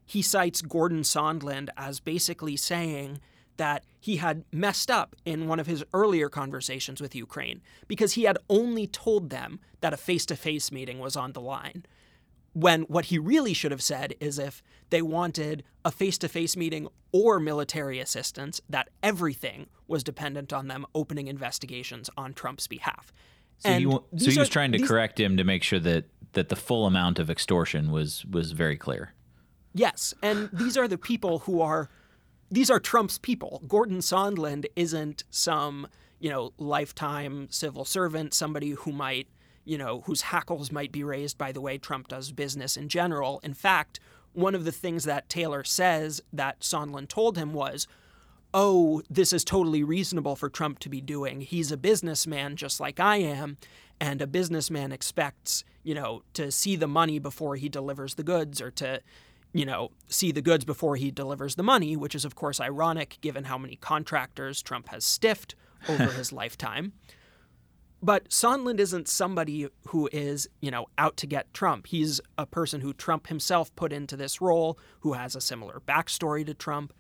He 0.06 0.22
cites 0.22 0.62
Gordon 0.62 1.02
Sondland 1.02 1.68
as 1.76 2.00
basically 2.00 2.56
saying 2.56 3.20
that 3.58 3.84
he 4.00 4.16
had 4.16 4.46
messed 4.54 4.90
up 4.90 5.18
in 5.26 5.50
one 5.50 5.60
of 5.60 5.68
his 5.68 5.84
earlier 5.94 6.30
conversations 6.30 7.02
with 7.02 7.14
Ukraine 7.14 7.60
because 7.90 8.14
he 8.14 8.24
had 8.24 8.38
only 8.50 8.88
told 8.88 9.32
them 9.32 9.60
that 9.82 9.92
a 9.92 9.98
face 9.98 10.26
to 10.28 10.38
face 10.38 10.72
meeting 10.72 10.98
was 10.98 11.18
on 11.18 11.34
the 11.34 11.42
line 11.42 11.84
when 12.54 12.84
what 12.84 13.06
he 13.06 13.20
really 13.20 13.54
should 13.54 13.72
have 13.72 13.82
said 13.82 14.16
is 14.20 14.40
if 14.40 14.62
they 14.90 15.02
wanted 15.02 15.64
a 15.86 15.92
face 15.92 16.18
to 16.20 16.28
face 16.28 16.58
meeting 16.58 16.88
or 17.12 17.40
military 17.40 18.00
assistance, 18.00 18.62
that 18.70 18.90
everything 19.02 19.68
was 19.88 20.04
dependent 20.04 20.54
on 20.54 20.68
them 20.68 20.86
opening 20.94 21.28
investigations 21.28 22.10
on 22.18 22.34
Trump's 22.34 22.68
behalf. 22.68 23.14
So, 23.60 23.74
he, 23.74 23.84
so 23.84 24.04
he 24.18 24.40
was 24.40 24.50
are, 24.50 24.52
trying 24.52 24.72
to 24.72 24.78
these, 24.78 24.88
correct 24.88 25.20
him 25.20 25.38
to 25.38 25.44
make 25.44 25.64
sure 25.64 25.80
that, 25.80 26.06
that 26.34 26.50
the 26.50 26.56
full 26.56 26.86
amount 26.86 27.20
of 27.20 27.30
extortion 27.30 27.92
was 27.92 28.26
was 28.26 28.52
very 28.52 28.78
clear. 28.78 29.14
Yes, 29.74 30.14
and 30.22 30.50
these 30.54 30.78
are 30.78 30.88
the 30.88 30.98
people 30.98 31.40
who 31.40 31.62
are 31.62 31.90
these 32.52 32.70
are 32.70 32.80
Trump's 32.80 33.18
people. 33.18 33.62
Gordon 33.68 34.00
Sondland 34.00 34.66
isn't 34.76 35.24
some, 35.30 35.88
you 36.20 36.30
know, 36.30 36.54
lifetime 36.58 37.48
civil 37.52 37.86
servant, 37.86 38.34
somebody 38.34 38.72
who 38.72 38.92
might 38.92 39.28
you 39.66 39.78
know, 39.78 40.02
whose 40.02 40.22
hackles 40.22 40.72
might 40.72 40.92
be 40.92 41.04
raised 41.04 41.38
by 41.38 41.52
the 41.52 41.62
way 41.62 41.78
Trump 41.78 42.08
does 42.08 42.32
business 42.32 42.78
in 42.78 42.90
general. 42.90 43.40
In 43.44 43.54
fact, 43.54 44.00
one 44.34 44.56
of 44.56 44.66
the 44.66 44.72
things 44.72 45.04
that 45.04 45.30
Taylor 45.30 45.64
says 45.64 46.22
that 46.32 46.62
Sondland 46.62 47.10
told 47.10 47.38
him 47.38 47.54
was, 47.54 47.88
oh, 48.54 49.02
this 49.10 49.32
is 49.32 49.44
totally 49.44 49.84
reasonable 49.84 50.36
for 50.36 50.50
Trump 50.50 50.80
to 50.80 50.90
be 50.90 51.02
doing. 51.02 51.42
He's 51.42 51.72
a 51.72 51.78
businessman 51.78 52.56
just 52.56 52.80
like 52.80 53.00
I 53.00 53.18
am, 53.18 53.58
and 54.00 54.22
a 54.22 54.28
businessman 54.28 54.92
expects, 54.92 55.64
you 55.84 55.94
know, 55.94 56.24
to 56.34 56.52
see 56.52 56.76
the 56.76 56.88
money 56.88 57.20
before 57.20 57.56
he 57.56 57.70
delivers 57.70 58.16
the 58.16 58.24
goods 58.24 58.62
or 58.62 58.72
to, 58.72 59.02
you 59.54 59.66
know, 59.66 59.92
see 60.08 60.32
the 60.32 60.42
goods 60.42 60.66
before 60.66 60.96
he 60.96 61.12
delivers 61.12 61.56
the 61.56 61.64
money, 61.64 61.96
which 61.96 62.16
is, 62.16 62.26
of 62.26 62.36
course, 62.36 62.60
ironic 62.60 63.18
given 63.22 63.46
how 63.46 63.58
many 63.58 63.76
contractors 63.76 64.62
Trump 64.62 64.90
has 64.90 65.04
stiffed 65.06 65.56
over 65.88 66.06
his 66.14 66.32
lifetime. 66.32 66.94
But 68.02 68.30
Sondland 68.30 68.80
isn't 68.80 69.10
somebody 69.10 69.68
who 69.88 70.10
is, 70.12 70.48
you 70.62 70.72
know, 70.72 70.88
out 70.98 71.18
to 71.18 71.28
get 71.28 71.54
Trump. 71.54 71.88
He's 71.88 72.22
a 72.38 72.46
person 72.46 72.82
who 72.82 72.94
Trump 72.94 73.28
himself 73.28 73.76
put 73.76 73.92
into 73.92 74.16
this 74.16 74.40
role, 74.40 74.80
who 75.02 75.14
has 75.14 75.36
a 75.36 75.42
similar 75.42 75.82
backstory 75.86 76.46
to 76.46 76.54
Trump. 76.54 76.94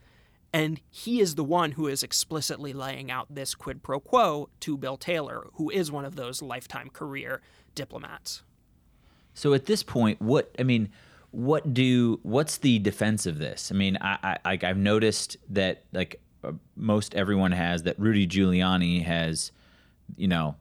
And 0.51 0.81
he 0.89 1.21
is 1.21 1.35
the 1.35 1.43
one 1.43 1.73
who 1.73 1.88
is 1.88 2.03
explicitly 2.03 2.73
laying 2.73 3.12
out 3.12 3.27
this 3.33 3.55
quid 3.55 3.81
pro 3.83 3.99
quo 3.99 4.49
to 4.62 4.77
Bill 4.77 4.97
Taylor, 4.97 5.47
who 5.53 5.69
is 5.69 5.91
one 5.91 6.05
of 6.05 6.15
those 6.15 6.41
lifetime 6.41 6.89
career 6.89 7.41
diplomats. 7.75 8.43
So 9.33 9.53
at 9.53 9.67
this 9.67 9.83
point, 9.83 10.21
what 10.21 10.53
I 10.59 10.63
mean, 10.63 10.89
what 11.31 11.73
do 11.73 12.19
what's 12.23 12.57
the 12.57 12.79
defense 12.79 13.25
of 13.25 13.38
this? 13.38 13.71
I 13.71 13.75
mean, 13.75 13.97
I, 14.01 14.38
I 14.43 14.59
I've 14.63 14.77
noticed 14.77 15.38
that 15.49 15.83
like 15.93 16.19
uh, 16.43 16.53
most 16.75 17.13
everyone 17.15 17.51
has 17.51 17.83
that 17.83 17.97
Rudy 17.99 18.27
Giuliani 18.27 19.03
has, 19.03 19.51
you 20.17 20.28
know, 20.28 20.56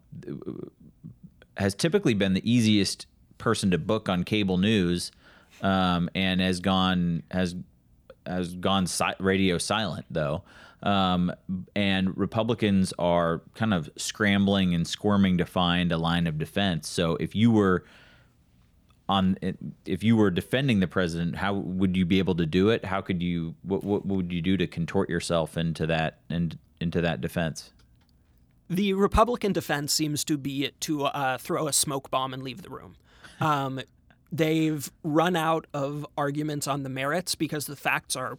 has 1.56 1.74
typically 1.74 2.14
been 2.14 2.34
the 2.34 2.50
easiest 2.50 3.06
person 3.38 3.70
to 3.70 3.78
book 3.78 4.08
on 4.08 4.24
cable 4.24 4.58
news, 4.58 5.12
um, 5.62 6.08
and 6.14 6.40
has 6.40 6.60
gone 6.60 7.22
has 7.30 7.54
has 8.26 8.54
gone 8.54 8.86
si- 8.86 9.04
radio 9.18 9.58
silent 9.58 10.06
though. 10.10 10.42
Um, 10.82 11.32
and 11.74 12.16
Republicans 12.16 12.92
are 12.98 13.42
kind 13.54 13.74
of 13.74 13.90
scrambling 13.96 14.74
and 14.74 14.86
squirming 14.86 15.38
to 15.38 15.44
find 15.44 15.90
a 15.90 15.98
line 15.98 16.26
of 16.28 16.38
defense. 16.38 16.88
So 16.88 17.16
if 17.16 17.34
you 17.34 17.50
were 17.50 17.84
on 19.08 19.36
if 19.86 20.04
you 20.04 20.16
were 20.16 20.30
defending 20.30 20.80
the 20.80 20.86
president, 20.86 21.36
how 21.36 21.54
would 21.54 21.96
you 21.96 22.04
be 22.04 22.18
able 22.18 22.34
to 22.36 22.46
do 22.46 22.68
it? 22.70 22.84
How 22.84 23.00
could 23.00 23.22
you 23.22 23.54
what 23.62 23.82
what 23.82 24.06
would 24.06 24.32
you 24.32 24.42
do 24.42 24.56
to 24.56 24.66
contort 24.66 25.08
yourself 25.08 25.56
into 25.56 25.86
that 25.86 26.18
and 26.28 26.58
into 26.80 27.00
that 27.00 27.20
defense? 27.20 27.72
The 28.70 28.92
Republican 28.92 29.52
defense 29.52 29.92
seems 29.92 30.24
to 30.24 30.36
be 30.36 30.70
to 30.80 31.04
uh, 31.04 31.38
throw 31.38 31.68
a 31.68 31.72
smoke 31.72 32.10
bomb 32.10 32.34
and 32.34 32.42
leave 32.42 32.62
the 32.62 32.70
room. 32.70 32.96
Um, 33.40 33.80
they've 34.30 34.90
run 35.02 35.36
out 35.36 35.66
of 35.72 36.06
arguments 36.16 36.66
on 36.66 36.82
the 36.82 36.90
merits 36.90 37.34
because 37.34 37.66
the 37.66 37.76
facts 37.76 38.14
are 38.14 38.38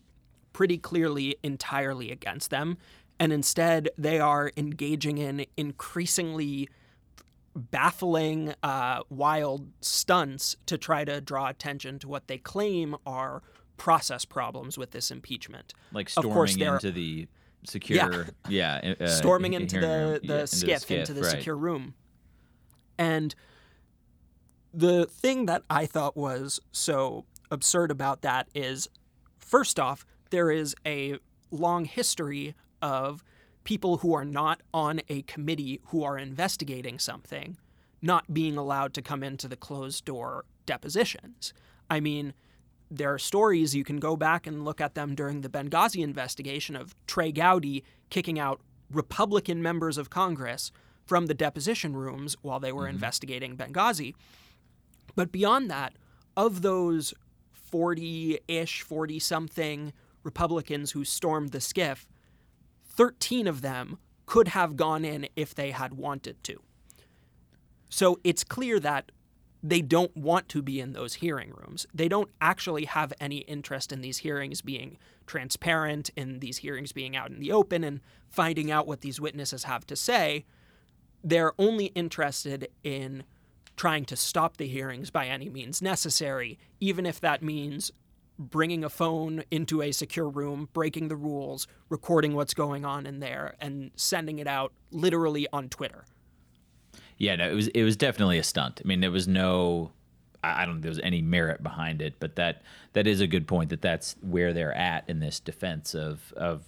pretty 0.54 0.78
clearly 0.78 1.38
entirely 1.44 2.12
against 2.12 2.50
them. 2.50 2.78
And 3.20 3.34
instead, 3.34 3.90
they 3.98 4.20
are 4.20 4.52
engaging 4.56 5.18
in 5.18 5.46
increasingly 5.58 6.70
baffling, 7.56 8.54
uh, 8.64 9.02
wild 9.10 9.68
stunts 9.82 10.56
to 10.68 10.78
try 10.78 11.04
to 11.06 11.20
draw 11.20 11.48
attention 11.50 12.00
to 12.00 12.08
what 12.08 12.28
they 12.28 12.38
claim 12.38 12.96
are 13.06 13.42
process 13.78 14.26
problems 14.26 14.78
with 14.78 14.92
this 14.92 15.12
impeachment. 15.12 15.74
Like 15.92 16.10
storming 16.10 16.32
of 16.32 16.36
course, 16.36 16.56
into 16.56 16.92
the 16.92 17.28
secure, 17.66 18.28
yeah, 18.48 18.80
yeah 18.84 18.94
uh, 19.00 19.08
storming 19.08 19.54
into 19.54 19.80
the, 19.80 20.20
the, 20.24 20.34
yeah, 20.34 20.44
SCIF, 20.44 20.74
into 20.74 20.88
the, 20.88 21.00
into 21.00 21.14
the 21.14 21.22
right. 21.22 21.32
secure 21.32 21.58
room. 21.58 21.94
And 22.98 23.34
the 24.74 25.06
thing 25.06 25.46
that 25.46 25.64
I 25.70 25.86
thought 25.86 26.16
was 26.16 26.60
so 26.72 27.26
absurd 27.50 27.92
about 27.92 28.22
that 28.22 28.48
is, 28.54 28.88
first 29.38 29.80
off, 29.80 30.06
there 30.30 30.52
is 30.52 30.76
a 30.86 31.18
long 31.52 31.86
history 31.86 32.56
of 32.82 33.24
people 33.64 33.98
who 33.98 34.14
are 34.14 34.26
not 34.26 34.62
on 34.74 35.02
a 35.10 35.22
committee 35.24 35.82
who 35.88 36.04
are 36.04 36.18
investigating 36.18 37.00
something 37.00 37.58
not 38.02 38.34
being 38.34 38.58
allowed 38.58 38.94
to 38.94 39.02
come 39.02 39.24
into 39.24 39.48
the 39.48 39.56
closed 39.56 40.06
door 40.06 40.46
depositions. 40.66 41.54
I 41.90 42.00
mean, 42.00 42.34
there 42.92 43.14
are 43.14 43.20
stories 43.20 43.76
you 43.76 43.84
can 43.84 43.98
go 43.98 44.16
back 44.16 44.48
and 44.48 44.66
look 44.66 44.82
at 44.82 44.96
them 44.96 45.16
during 45.16 45.42
the 45.42 45.50
Benghazi 45.50 46.04
investigation 46.04 46.76
of 46.76 46.96
Trey 47.06 47.32
Gowdy 47.32 47.84
kicking 48.10 48.40
out 48.40 48.62
Republican 48.92 49.62
members 49.62 49.98
of 49.98 50.10
Congress 50.10 50.72
from 51.06 51.28
the 51.28 51.34
deposition 51.34 51.96
rooms 51.96 52.36
while 52.42 52.60
they 52.60 52.72
were 52.72 52.84
mm-hmm. 52.84 52.96
investigating 52.96 53.56
Benghazi. 53.56 54.14
But 55.16 55.32
beyond 55.32 55.70
that, 55.70 55.94
of 56.36 56.62
those 56.62 57.14
40 57.52 58.40
ish, 58.48 58.82
40 58.82 59.20
something 59.20 59.94
Republicans 60.24 60.92
who 60.92 61.04
stormed 61.04 61.52
the 61.52 61.60
SCIF, 61.60 62.06
13 62.86 63.48
of 63.48 63.62
them 63.62 63.98
could 64.26 64.50
have 64.50 64.76
gone 64.76 65.06
in 65.06 65.28
if 65.36 65.54
they 65.54 65.72
had 65.72 65.94
wanted 65.94 66.44
to. 66.44 66.62
So 67.90 68.20
it's 68.24 68.44
clear 68.44 68.80
that 68.80 69.12
they 69.62 69.82
don't 69.82 70.16
want 70.16 70.48
to 70.50 70.62
be 70.62 70.80
in 70.80 70.94
those 70.94 71.16
hearing 71.16 71.52
rooms. 71.52 71.86
They 71.94 72.08
don't 72.08 72.30
actually 72.40 72.86
have 72.86 73.14
any 73.20 73.40
interest 73.40 73.92
in 73.92 74.02
these 74.02 74.20
hearings 74.20 74.62
being 74.62 74.98
transparent, 75.28 76.10
in 76.16 76.40
these 76.40 76.60
hearings 76.60 76.92
being 76.92 77.16
out 77.16 77.30
in 77.30 77.40
the 77.40 77.52
open 77.52 77.84
and 77.84 78.00
finding 78.30 78.72
out 78.72 78.88
what 78.88 79.02
these 79.02 79.20
witnesses 79.20 79.66
have 79.66 79.86
to 79.88 79.96
say. 79.96 80.46
They're 81.24 81.54
only 81.60 81.88
interested 81.88 82.70
in 82.84 83.24
trying 83.76 84.06
to 84.06 84.16
stop 84.16 84.58
the 84.58 84.68
hearings 84.68 85.10
by 85.10 85.28
any 85.28 85.50
means 85.50 85.82
necessary, 85.82 86.58
even 86.80 87.06
if 87.06 87.20
that 87.22 87.42
means 87.42 87.92
bringing 88.38 88.86
a 88.86 88.90
phone 88.90 89.44
into 89.52 89.82
a 89.82 89.92
secure 89.92 90.30
room, 90.30 90.70
breaking 90.72 91.10
the 91.10 91.16
rules, 91.16 91.68
recording 91.90 92.34
what's 92.34 92.54
going 92.54 92.86
on 92.86 93.06
in 93.06 93.20
there, 93.20 93.56
and 93.60 93.92
sending 93.96 94.40
it 94.40 94.48
out 94.48 94.72
literally 94.92 95.46
on 95.52 95.68
Twitter. 95.68 96.06
Yeah, 97.20 97.36
no, 97.36 97.50
it 97.50 97.54
was 97.54 97.68
it 97.68 97.84
was 97.84 97.98
definitely 97.98 98.40
a 98.40 98.44
stunt. 98.44 98.82
I 98.84 98.88
mean, 98.88 99.02
there 99.02 99.12
was 99.12 99.28
no, 99.28 99.92
I 100.42 100.66
don't 100.66 100.76
think 100.76 100.84
there 100.84 100.90
was 100.90 101.02
any 101.02 101.22
merit 101.22 101.62
behind 101.62 102.02
it, 102.02 102.16
but 102.20 102.38
that 102.38 102.64
that 102.94 103.06
is 103.06 103.20
a 103.20 103.28
good 103.28 103.46
point. 103.46 103.70
That 103.70 103.82
that's 103.82 104.16
where 104.22 104.54
they're 104.54 104.74
at 104.74 105.08
in 105.10 105.20
this 105.20 105.40
defense 105.40 105.94
of 105.94 106.34
of 106.38 106.64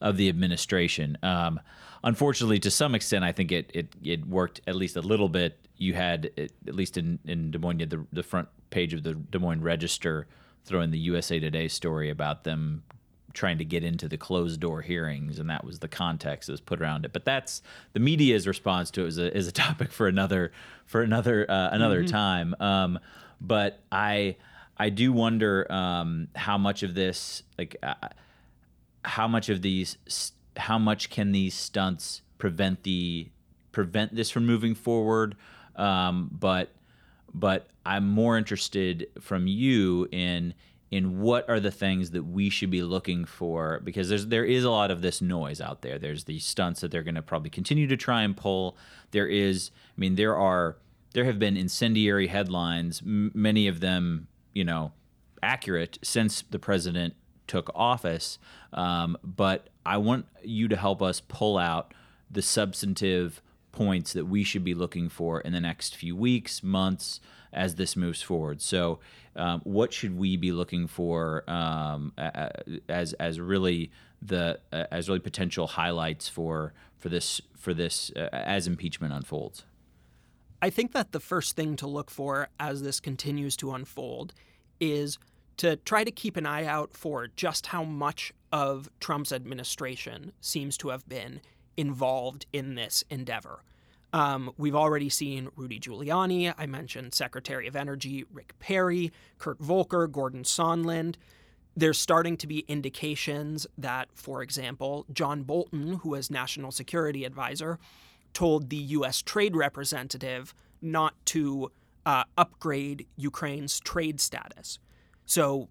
of 0.00 0.16
the 0.16 0.28
administration. 0.28 1.18
Um, 1.24 1.60
unfortunately, 2.04 2.60
to 2.60 2.70
some 2.70 2.94
extent, 2.94 3.24
I 3.24 3.32
think 3.32 3.50
it, 3.50 3.70
it 3.74 3.88
it 4.02 4.26
worked 4.26 4.60
at 4.68 4.76
least 4.76 4.96
a 4.96 5.02
little 5.02 5.28
bit. 5.28 5.58
You 5.76 5.94
had 5.94 6.30
at 6.38 6.74
least 6.74 6.96
in 6.96 7.18
in 7.24 7.50
Des 7.50 7.58
Moines, 7.58 7.80
you 7.80 7.82
had 7.82 7.90
the 7.90 8.06
the 8.12 8.22
front 8.22 8.48
page 8.70 8.94
of 8.94 9.02
the 9.02 9.14
Des 9.14 9.40
Moines 9.40 9.62
Register 9.62 10.28
throwing 10.64 10.92
the 10.92 10.98
USA 10.98 11.40
Today 11.40 11.66
story 11.66 12.10
about 12.10 12.44
them 12.44 12.84
trying 13.36 13.58
to 13.58 13.64
get 13.64 13.84
into 13.84 14.08
the 14.08 14.16
closed 14.16 14.58
door 14.58 14.82
hearings, 14.82 15.38
and 15.38 15.48
that 15.50 15.64
was 15.64 15.78
the 15.78 15.88
context 15.88 16.46
that 16.46 16.54
was 16.54 16.60
put 16.60 16.80
around 16.80 17.04
it. 17.04 17.12
But 17.12 17.24
that's 17.24 17.62
the 17.92 18.00
media's 18.00 18.48
response 18.48 18.90
to 18.92 19.04
it 19.04 19.08
is 19.08 19.18
a, 19.18 19.36
is 19.36 19.46
a 19.46 19.52
topic 19.52 19.92
for 19.92 20.08
another 20.08 20.50
for 20.86 21.02
another 21.02 21.48
uh, 21.48 21.68
another 21.70 22.02
mm-hmm. 22.02 22.10
time. 22.10 22.56
Um, 22.58 22.98
but 23.40 23.80
I 23.92 24.36
I 24.76 24.88
do 24.88 25.12
wonder 25.12 25.70
um, 25.70 26.28
how 26.34 26.58
much 26.58 26.82
of 26.82 26.94
this 26.94 27.42
like 27.58 27.76
uh, 27.82 27.94
how 29.04 29.28
much 29.28 29.48
of 29.48 29.62
these 29.62 30.32
how 30.56 30.78
much 30.78 31.10
can 31.10 31.32
these 31.32 31.54
stunts 31.54 32.22
prevent 32.38 32.82
the 32.82 33.28
prevent 33.70 34.16
this 34.16 34.30
from 34.30 34.46
moving 34.46 34.74
forward. 34.74 35.36
Um, 35.76 36.30
but 36.32 36.72
but 37.34 37.68
I'm 37.84 38.08
more 38.08 38.38
interested 38.38 39.08
from 39.20 39.46
you 39.46 40.08
in 40.10 40.54
in 40.90 41.20
what 41.20 41.48
are 41.48 41.58
the 41.58 41.70
things 41.70 42.10
that 42.12 42.22
we 42.22 42.48
should 42.48 42.70
be 42.70 42.82
looking 42.82 43.24
for 43.24 43.80
because 43.82 44.08
there's 44.08 44.26
there 44.28 44.44
is 44.44 44.64
a 44.64 44.70
lot 44.70 44.90
of 44.90 45.02
this 45.02 45.20
noise 45.20 45.60
out 45.60 45.82
there. 45.82 45.98
There's 45.98 46.24
these 46.24 46.44
stunts 46.44 46.80
that 46.80 46.90
they're 46.90 47.02
going 47.02 47.16
to 47.16 47.22
probably 47.22 47.50
continue 47.50 47.86
to 47.88 47.96
try 47.96 48.22
and 48.22 48.36
pull. 48.36 48.76
There 49.10 49.26
is, 49.26 49.70
I 49.96 50.00
mean, 50.00 50.14
there 50.14 50.36
are 50.36 50.76
there 51.12 51.24
have 51.24 51.38
been 51.38 51.56
incendiary 51.56 52.28
headlines, 52.28 53.02
m- 53.04 53.32
many 53.34 53.66
of 53.68 53.80
them, 53.80 54.28
you 54.52 54.64
know, 54.64 54.92
accurate 55.42 55.98
since 56.02 56.44
the 56.50 56.58
president 56.58 57.14
took 57.46 57.70
office. 57.74 58.38
Um, 58.72 59.16
but 59.24 59.70
I 59.84 59.96
want 59.98 60.26
you 60.42 60.68
to 60.68 60.76
help 60.76 61.02
us 61.02 61.20
pull 61.20 61.58
out 61.58 61.94
the 62.30 62.42
substantive 62.42 63.40
points 63.72 64.12
that 64.12 64.26
we 64.26 64.42
should 64.42 64.64
be 64.64 64.74
looking 64.74 65.08
for 65.08 65.40
in 65.40 65.52
the 65.52 65.60
next 65.60 65.96
few 65.96 66.16
weeks, 66.16 66.62
months, 66.62 67.20
as 67.56 67.74
this 67.74 67.96
moves 67.96 68.22
forward. 68.22 68.60
So, 68.60 69.00
um, 69.34 69.60
what 69.64 69.92
should 69.92 70.16
we 70.16 70.36
be 70.36 70.52
looking 70.52 70.86
for 70.86 71.48
um, 71.50 72.12
as 72.88 73.12
as 73.14 73.40
really 73.40 73.90
the 74.22 74.60
as 74.72 75.08
really 75.08 75.20
potential 75.20 75.66
highlights 75.66 76.28
for 76.28 76.72
for 76.98 77.08
this 77.08 77.40
for 77.56 77.74
this 77.74 78.10
uh, 78.14 78.28
as 78.32 78.66
impeachment 78.66 79.12
unfolds? 79.12 79.64
I 80.62 80.70
think 80.70 80.92
that 80.92 81.12
the 81.12 81.20
first 81.20 81.54
thing 81.54 81.76
to 81.76 81.86
look 81.86 82.10
for 82.10 82.48
as 82.58 82.82
this 82.82 83.00
continues 83.00 83.56
to 83.58 83.72
unfold 83.72 84.32
is 84.80 85.18
to 85.58 85.76
try 85.76 86.04
to 86.04 86.10
keep 86.10 86.36
an 86.36 86.46
eye 86.46 86.64
out 86.64 86.94
for 86.94 87.28
just 87.28 87.66
how 87.68 87.84
much 87.84 88.32
of 88.52 88.88
Trump's 89.00 89.32
administration 89.32 90.32
seems 90.40 90.76
to 90.78 90.88
have 90.88 91.08
been 91.08 91.40
involved 91.76 92.46
in 92.52 92.74
this 92.74 93.04
endeavor. 93.10 93.62
Um, 94.12 94.52
we've 94.56 94.74
already 94.74 95.08
seen 95.08 95.48
Rudy 95.56 95.78
Giuliani. 95.78 96.54
I 96.56 96.66
mentioned 96.66 97.14
Secretary 97.14 97.66
of 97.66 97.76
Energy 97.76 98.24
Rick 98.32 98.58
Perry, 98.58 99.12
Kurt 99.38 99.58
Volker, 99.58 100.06
Gordon 100.06 100.42
Sondland. 100.44 101.16
There's 101.76 101.98
starting 101.98 102.36
to 102.38 102.46
be 102.46 102.60
indications 102.68 103.66
that, 103.76 104.08
for 104.14 104.42
example, 104.42 105.04
John 105.12 105.42
Bolton, 105.42 105.94
who 106.02 106.10
was 106.10 106.30
National 106.30 106.70
Security 106.70 107.24
Advisor, 107.24 107.78
told 108.32 108.70
the 108.70 108.76
U.S. 108.76 109.20
Trade 109.20 109.54
Representative 109.54 110.54
not 110.80 111.14
to 111.26 111.70
uh, 112.06 112.24
upgrade 112.38 113.06
Ukraine's 113.16 113.80
trade 113.80 114.20
status. 114.20 114.78
So, 115.26 115.68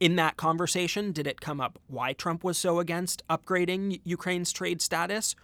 in 0.00 0.16
that 0.16 0.38
conversation, 0.38 1.12
did 1.12 1.26
it 1.26 1.40
come 1.40 1.60
up 1.60 1.78
why 1.86 2.14
Trump 2.14 2.42
was 2.42 2.56
so 2.56 2.78
against 2.78 3.22
upgrading 3.28 4.00
Ukraine's 4.04 4.50
trade 4.52 4.80
status? 4.80 5.36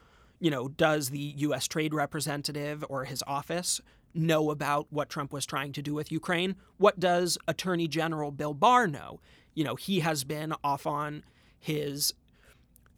You 0.42 0.50
know, 0.50 0.66
does 0.66 1.11
the 1.11 1.35
U.S. 1.37 1.68
Trade 1.68 1.94
Representative 1.94 2.85
or 2.88 3.05
his 3.05 3.22
office 3.28 3.81
know 4.12 4.50
about 4.50 4.88
what 4.90 5.09
Trump 5.09 5.33
was 5.33 5.46
trying 5.46 5.70
to 5.74 5.83
do 5.83 5.94
with 5.94 6.11
Ukraine? 6.11 6.57
What 6.78 6.98
does 6.98 7.38
Attorney 7.46 7.87
General 7.87 8.33
Bill 8.33 8.52
Barr 8.52 8.88
know? 8.88 9.20
You 9.55 9.62
know, 9.62 9.76
he 9.76 10.00
has 10.00 10.24
been 10.24 10.52
off 10.64 10.85
on 10.85 11.22
his 11.61 12.12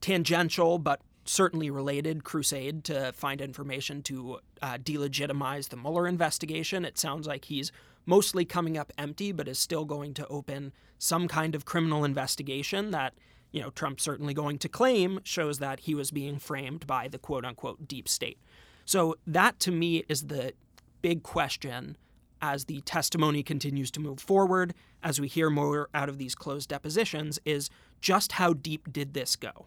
tangential 0.00 0.78
but 0.78 1.02
certainly 1.26 1.68
related 1.68 2.24
crusade 2.24 2.82
to 2.84 3.12
find 3.12 3.42
information 3.42 4.00
to 4.04 4.38
uh, 4.62 4.78
delegitimize 4.78 5.68
the 5.68 5.76
Mueller 5.76 6.08
investigation. 6.08 6.86
It 6.86 6.96
sounds 6.96 7.26
like 7.26 7.44
he's 7.44 7.70
mostly 8.06 8.46
coming 8.46 8.78
up 8.78 8.90
empty, 8.96 9.32
but 9.32 9.48
is 9.48 9.58
still 9.58 9.84
going 9.84 10.14
to 10.14 10.26
open 10.28 10.72
some 10.98 11.28
kind 11.28 11.54
of 11.54 11.66
criminal 11.66 12.06
investigation 12.06 12.90
that, 12.92 13.12
you 13.54 13.60
know, 13.60 13.70
Trump's 13.70 14.02
certainly 14.02 14.34
going 14.34 14.58
to 14.58 14.68
claim 14.68 15.20
shows 15.22 15.60
that 15.60 15.80
he 15.80 15.94
was 15.94 16.10
being 16.10 16.40
framed 16.40 16.88
by 16.88 17.06
the 17.06 17.18
quote 17.18 17.44
unquote 17.44 17.86
deep 17.86 18.08
state. 18.08 18.36
So 18.84 19.16
that 19.28 19.60
to 19.60 19.70
me 19.70 20.02
is 20.08 20.26
the 20.26 20.54
big 21.02 21.22
question 21.22 21.96
as 22.42 22.64
the 22.64 22.80
testimony 22.80 23.44
continues 23.44 23.92
to 23.92 24.00
move 24.00 24.18
forward, 24.18 24.74
as 25.04 25.20
we 25.20 25.28
hear 25.28 25.50
more 25.50 25.88
out 25.94 26.08
of 26.08 26.18
these 26.18 26.34
closed 26.34 26.68
depositions, 26.68 27.38
is 27.44 27.70
just 28.00 28.32
how 28.32 28.54
deep 28.54 28.92
did 28.92 29.14
this 29.14 29.36
go? 29.36 29.66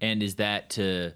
And 0.00 0.22
is 0.22 0.36
that 0.36 0.70
to 0.70 1.12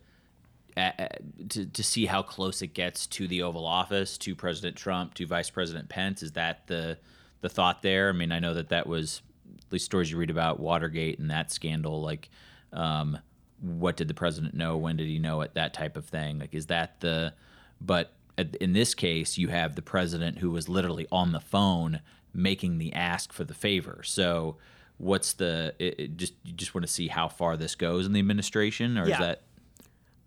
to 0.75 1.67
to 1.67 1.83
see 1.85 2.07
how 2.07 2.23
close 2.23 2.63
it 2.63 2.75
gets 2.75 3.07
to 3.07 3.29
the 3.29 3.43
Oval 3.43 3.65
Office, 3.65 4.19
to 4.19 4.35
President 4.35 4.77
Trump, 4.77 5.15
to 5.15 5.27
Vice 5.27 5.51
President 5.51 5.89
Pence? 5.89 6.21
Is 6.21 6.33
that 6.33 6.67
the 6.67 6.99
the 7.43 7.49
thought 7.49 7.83
there? 7.83 8.09
I 8.09 8.13
mean, 8.13 8.33
I 8.33 8.41
know 8.41 8.55
that 8.55 8.71
that 8.71 8.89
was 8.89 9.23
least 9.73 9.85
stories 9.87 10.11
you 10.11 10.17
read 10.19 10.31
about 10.31 10.61
Watergate 10.61 11.19
and 11.19 11.31
that 11.31 11.51
scandal. 11.51 12.01
Like, 12.03 12.29
um, 12.73 13.19
what 13.61 13.97
did 13.97 14.09
the 14.09 14.15
president 14.15 14.55
know? 14.55 14.77
When 14.77 14.97
did 14.97 15.07
he 15.07 15.19
know 15.19 15.41
it? 15.43 15.55
That 15.55 15.73
type 15.75 15.97
of 15.97 16.05
thing. 16.05 16.39
Like, 16.39 16.55
is 16.55 16.67
that 16.67 17.01
the? 17.01 17.33
But 17.81 18.13
in 18.61 18.73
this 18.73 18.95
case, 18.95 19.37
you 19.39 19.49
have 19.49 19.75
the 19.77 19.83
president 19.83 20.39
who 20.39 20.51
was 20.51 20.69
literally 20.69 21.07
on 21.13 21.33
the 21.33 21.41
phone 21.41 22.01
making 22.35 22.79
the 22.79 22.93
ask 22.95 23.33
for 23.33 23.45
the 23.45 23.55
favor. 23.55 24.03
So 24.05 24.57
what's 24.99 25.33
the 25.35 25.75
it, 25.79 25.99
it 26.01 26.17
just 26.17 26.35
you 26.45 26.53
just 26.53 26.75
want 26.75 26.87
to 26.87 26.93
see 26.93 27.09
how 27.09 27.29
far 27.29 27.57
this 27.57 27.75
goes 27.75 28.07
in 28.07 28.13
the 28.13 28.21
administration 28.21 28.97
or 28.97 29.07
Yeah. 29.07 29.15
is 29.15 29.19
that 29.21 29.43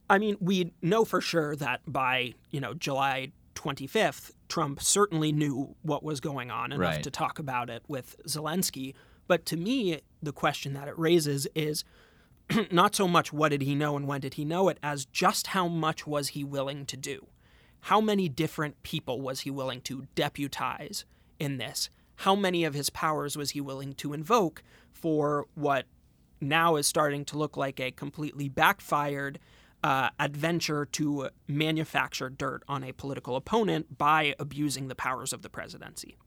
I 0.08 0.20
mean, 0.20 0.38
we 0.40 0.72
know 0.84 1.04
for 1.04 1.20
sure 1.20 1.56
that 1.56 1.82
by, 1.88 2.36
you 2.52 2.60
know, 2.60 2.76
July 2.76 3.32
25th, 3.56 4.32
Trump 4.50 4.80
certainly 4.84 5.32
knew 5.32 5.76
what 5.82 6.04
was 6.04 6.20
going 6.20 6.52
on 6.52 6.72
enough 6.72 6.80
Right. 6.96 7.04
to 7.04 7.10
talk 7.10 7.40
about 7.40 7.72
it 7.72 7.82
with 7.88 8.16
Zelensky. 8.28 8.94
But 9.28 9.46
to 9.48 9.58
me, 9.58 10.02
the 10.22 10.34
question 10.34 10.74
that 10.74 10.88
it 10.88 10.98
raises 10.98 11.48
is 11.56 11.84
not 12.72 12.96
so 12.96 13.08
much 13.08 13.34
what 13.34 13.50
did 13.50 13.62
he 13.62 13.76
know 13.76 13.96
and 13.96 14.08
when 14.08 14.22
did 14.22 14.36
he 14.36 14.46
know 14.46 14.70
it, 14.70 14.78
as 14.84 15.06
just 15.06 15.48
how 15.48 15.68
much 15.68 16.06
was 16.06 16.30
he 16.30 16.44
willing 16.44 16.86
to 16.86 16.98
do? 16.98 17.28
How 17.82 18.02
many 18.02 18.30
different 18.30 18.82
people 18.84 19.22
was 19.22 19.42
he 19.42 19.52
willing 19.52 19.82
to 19.82 20.08
deputize 20.16 21.06
in 21.40 21.58
this? 21.58 21.90
How 22.18 22.36
many 22.36 22.64
of 22.64 22.74
his 22.74 22.90
powers 22.90 23.38
was 23.38 23.52
he 23.52 23.62
willing 23.62 23.94
to 23.96 24.14
invoke 24.14 24.64
for 24.92 25.46
what 25.56 25.86
now 26.42 26.76
is 26.76 26.88
starting 26.88 27.26
to 27.26 27.38
look 27.38 27.58
like 27.58 27.80
a 27.80 27.92
completely 27.92 28.50
backfired 28.50 29.40
uh, 29.84 30.10
adventure 30.20 30.86
to 30.86 31.30
manufacture 31.48 32.30
dirt 32.30 32.64
on 32.68 32.84
a 32.84 32.92
political 32.92 33.36
opponent 33.36 33.98
by 33.98 34.34
abusing 34.40 34.88
the 34.88 34.96
powers 34.96 35.32
of 35.32 35.42
the 35.42 35.50
presidency. 35.50 36.18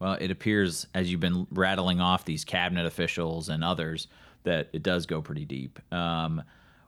Well 0.00 0.14
it 0.14 0.30
appears 0.30 0.86
as 0.94 1.10
you've 1.10 1.20
been 1.20 1.46
rattling 1.52 2.00
off 2.00 2.24
these 2.24 2.44
cabinet 2.44 2.86
officials 2.86 3.48
and 3.48 3.62
others 3.62 4.08
that 4.42 4.68
it 4.72 4.82
does 4.82 5.06
go 5.06 5.20
pretty 5.20 5.44
deep. 5.44 5.78
Um, 5.92 6.42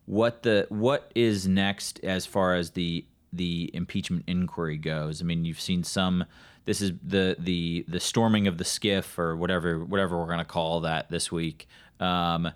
what 0.06 0.42
the 0.42 0.66
what 0.68 1.12
is 1.14 1.46
next 1.46 2.00
as 2.02 2.26
far 2.26 2.54
as 2.54 2.70
the 2.70 3.04
the 3.32 3.70
impeachment 3.72 4.24
inquiry 4.26 4.78
goes? 4.78 5.20
I 5.22 5.24
mean 5.24 5.44
you've 5.44 5.60
seen 5.60 5.84
some 5.84 6.24
this 6.64 6.80
is 6.80 6.92
the 7.02 7.36
the 7.38 7.84
the 7.88 8.00
storming 8.00 8.46
of 8.46 8.58
the 8.58 8.64
SCIF 8.64 9.18
or 9.18 9.36
whatever 9.36 9.84
whatever 9.84 10.18
we're 10.18 10.26
going 10.26 10.38
to 10.38 10.44
call 10.44 10.80
that 10.80 11.10
this 11.10 11.30
week. 11.30 11.68
Um, 12.00 12.52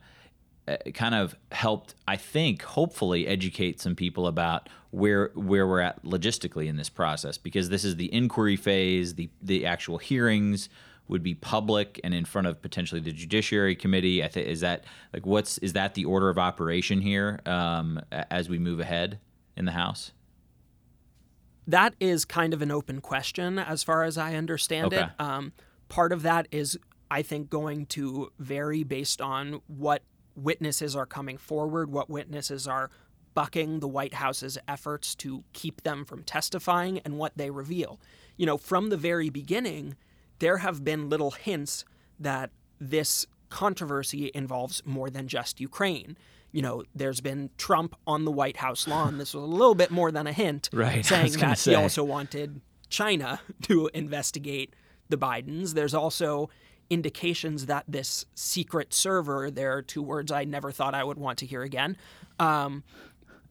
kind 0.94 1.14
of 1.14 1.36
helped, 1.52 1.94
I 2.08 2.16
think, 2.16 2.62
hopefully 2.62 3.26
educate 3.26 3.80
some 3.80 3.94
people 3.94 4.26
about 4.26 4.68
where 4.90 5.30
where 5.34 5.66
we're 5.66 5.80
at 5.80 6.02
logistically 6.04 6.66
in 6.66 6.76
this 6.76 6.88
process 6.88 7.38
because 7.38 7.68
this 7.68 7.84
is 7.84 7.96
the 7.96 8.12
inquiry 8.12 8.56
phase. 8.56 9.14
The 9.14 9.30
the 9.42 9.66
actual 9.66 9.98
hearings 9.98 10.68
would 11.08 11.22
be 11.22 11.34
public 11.34 12.00
and 12.02 12.12
in 12.12 12.24
front 12.24 12.48
of 12.48 12.60
potentially 12.60 13.00
the 13.00 13.12
Judiciary 13.12 13.76
Committee. 13.76 14.24
I 14.24 14.28
think 14.28 14.48
is 14.48 14.60
that 14.60 14.84
like 15.12 15.24
what's 15.24 15.58
is 15.58 15.72
that 15.74 15.94
the 15.94 16.04
order 16.04 16.28
of 16.28 16.38
operation 16.38 17.00
here 17.00 17.40
um, 17.46 18.00
as 18.10 18.48
we 18.48 18.58
move 18.58 18.80
ahead 18.80 19.20
in 19.56 19.66
the 19.66 19.72
House? 19.72 20.12
That 21.68 21.94
is 21.98 22.24
kind 22.24 22.54
of 22.54 22.62
an 22.62 22.70
open 22.70 23.00
question 23.00 23.58
as 23.58 23.82
far 23.82 24.04
as 24.04 24.16
I 24.16 24.34
understand 24.34 24.86
Okay. 24.86 25.02
it. 25.02 25.08
Um, 25.18 25.52
part 25.88 26.12
of 26.12 26.22
that 26.22 26.46
is, 26.52 26.78
I 27.10 27.22
think, 27.22 27.50
going 27.50 27.86
to 27.86 28.30
vary 28.38 28.84
based 28.84 29.20
on 29.20 29.60
what 29.66 30.02
witnesses 30.36 30.94
are 30.94 31.06
coming 31.06 31.38
forward, 31.38 31.90
what 31.90 32.08
witnesses 32.10 32.68
are 32.68 32.90
bucking 33.34 33.80
the 33.80 33.88
White 33.88 34.14
House's 34.14 34.56
efforts 34.66 35.14
to 35.16 35.44
keep 35.52 35.82
them 35.82 36.04
from 36.04 36.22
testifying, 36.22 36.98
and 37.00 37.18
what 37.18 37.32
they 37.36 37.50
reveal. 37.50 38.00
You 38.36 38.46
know, 38.46 38.56
from 38.56 38.88
the 38.88 38.96
very 38.96 39.28
beginning, 39.28 39.96
there 40.38 40.58
have 40.58 40.84
been 40.84 41.08
little 41.10 41.32
hints 41.32 41.84
that 42.18 42.50
this 42.80 43.26
controversy 43.50 44.30
involves 44.34 44.82
more 44.84 45.10
than 45.10 45.28
just 45.28 45.60
Ukraine. 45.60 46.16
You 46.50 46.62
know, 46.62 46.84
there's 46.94 47.20
been 47.20 47.50
Trump 47.58 47.94
on 48.06 48.24
the 48.24 48.30
White 48.30 48.56
House 48.58 48.88
lawn. 48.88 49.18
This 49.18 49.34
was 49.34 49.44
a 49.44 49.46
little 49.46 49.74
bit 49.74 49.90
more 49.90 50.10
than 50.10 50.26
a 50.26 50.32
hint, 50.32 50.70
Right, 50.72 51.04
saying 51.04 51.32
that 51.32 51.58
say. 51.58 51.72
he 51.72 51.76
also 51.76 52.02
wanted 52.04 52.60
China 52.88 53.40
to 53.62 53.90
investigate 53.92 54.74
the 55.08 55.18
Bidens. 55.18 55.74
There's 55.74 55.94
also 55.94 56.48
indications 56.90 57.66
that 57.66 57.84
this 57.88 58.26
secret 58.34 58.94
server, 58.94 59.50
there 59.50 59.72
are 59.76 59.82
two 59.82 60.02
words 60.02 60.30
I 60.30 60.44
never 60.44 60.70
thought 60.70 60.94
I 60.94 61.04
would 61.04 61.18
want 61.18 61.38
to 61.38 61.46
hear 61.46 61.62
again, 61.62 61.96
um, 62.38 62.84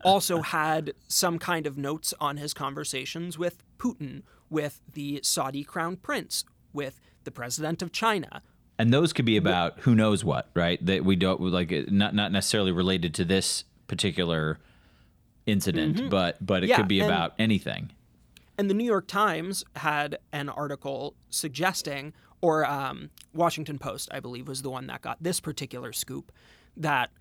also 0.03 0.41
had 0.41 0.93
some 1.07 1.39
kind 1.39 1.67
of 1.67 1.77
notes 1.77 2.13
on 2.19 2.37
his 2.37 2.53
conversations 2.53 3.37
with 3.37 3.63
Putin, 3.77 4.23
with 4.49 4.81
the 4.93 5.19
Saudi 5.23 5.63
crown 5.63 5.97
prince, 5.97 6.45
with 6.73 6.99
the 7.23 7.31
president 7.31 7.81
of 7.81 7.91
China. 7.91 8.41
And 8.77 8.93
those 8.93 9.13
could 9.13 9.25
be 9.25 9.37
about 9.37 9.79
who 9.81 9.95
knows 9.95 10.23
what, 10.23 10.49
right? 10.53 10.83
That 10.85 11.05
we 11.05 11.15
don't 11.15 11.39
like 11.41 11.71
it- 11.71 11.91
not 11.91 12.13
not 12.13 12.31
necessarily 12.33 12.71
related 12.73 13.13
to 13.15 13.25
this 13.25 13.63
particular 13.87 14.59
incident, 15.45 16.09
but 16.09 16.45
but 16.45 16.63
it 16.63 16.69
Yeah, 16.69 16.77
could 16.77 16.87
be 16.87 16.99
and- 16.99 17.09
about 17.09 17.33
anything. 17.39 17.91
And 18.57 18.69
the 18.69 18.73
New 18.73 18.85
York 18.85 19.07
Times 19.07 19.63
had 19.77 20.17
an 20.31 20.47
article 20.49 21.15
suggesting, 21.29 22.13
or 22.41 22.65
um, 22.65 23.09
Washington 23.33 23.79
Post, 23.79 24.09
I 24.11 24.19
believe, 24.19 24.47
was 24.47 24.61
the 24.61 24.69
one 24.69 24.87
that 24.87 25.01
got 25.01 25.21
this 25.21 25.39
particular 25.39 25.93
scoop, 25.93 26.31
that 26.77 27.11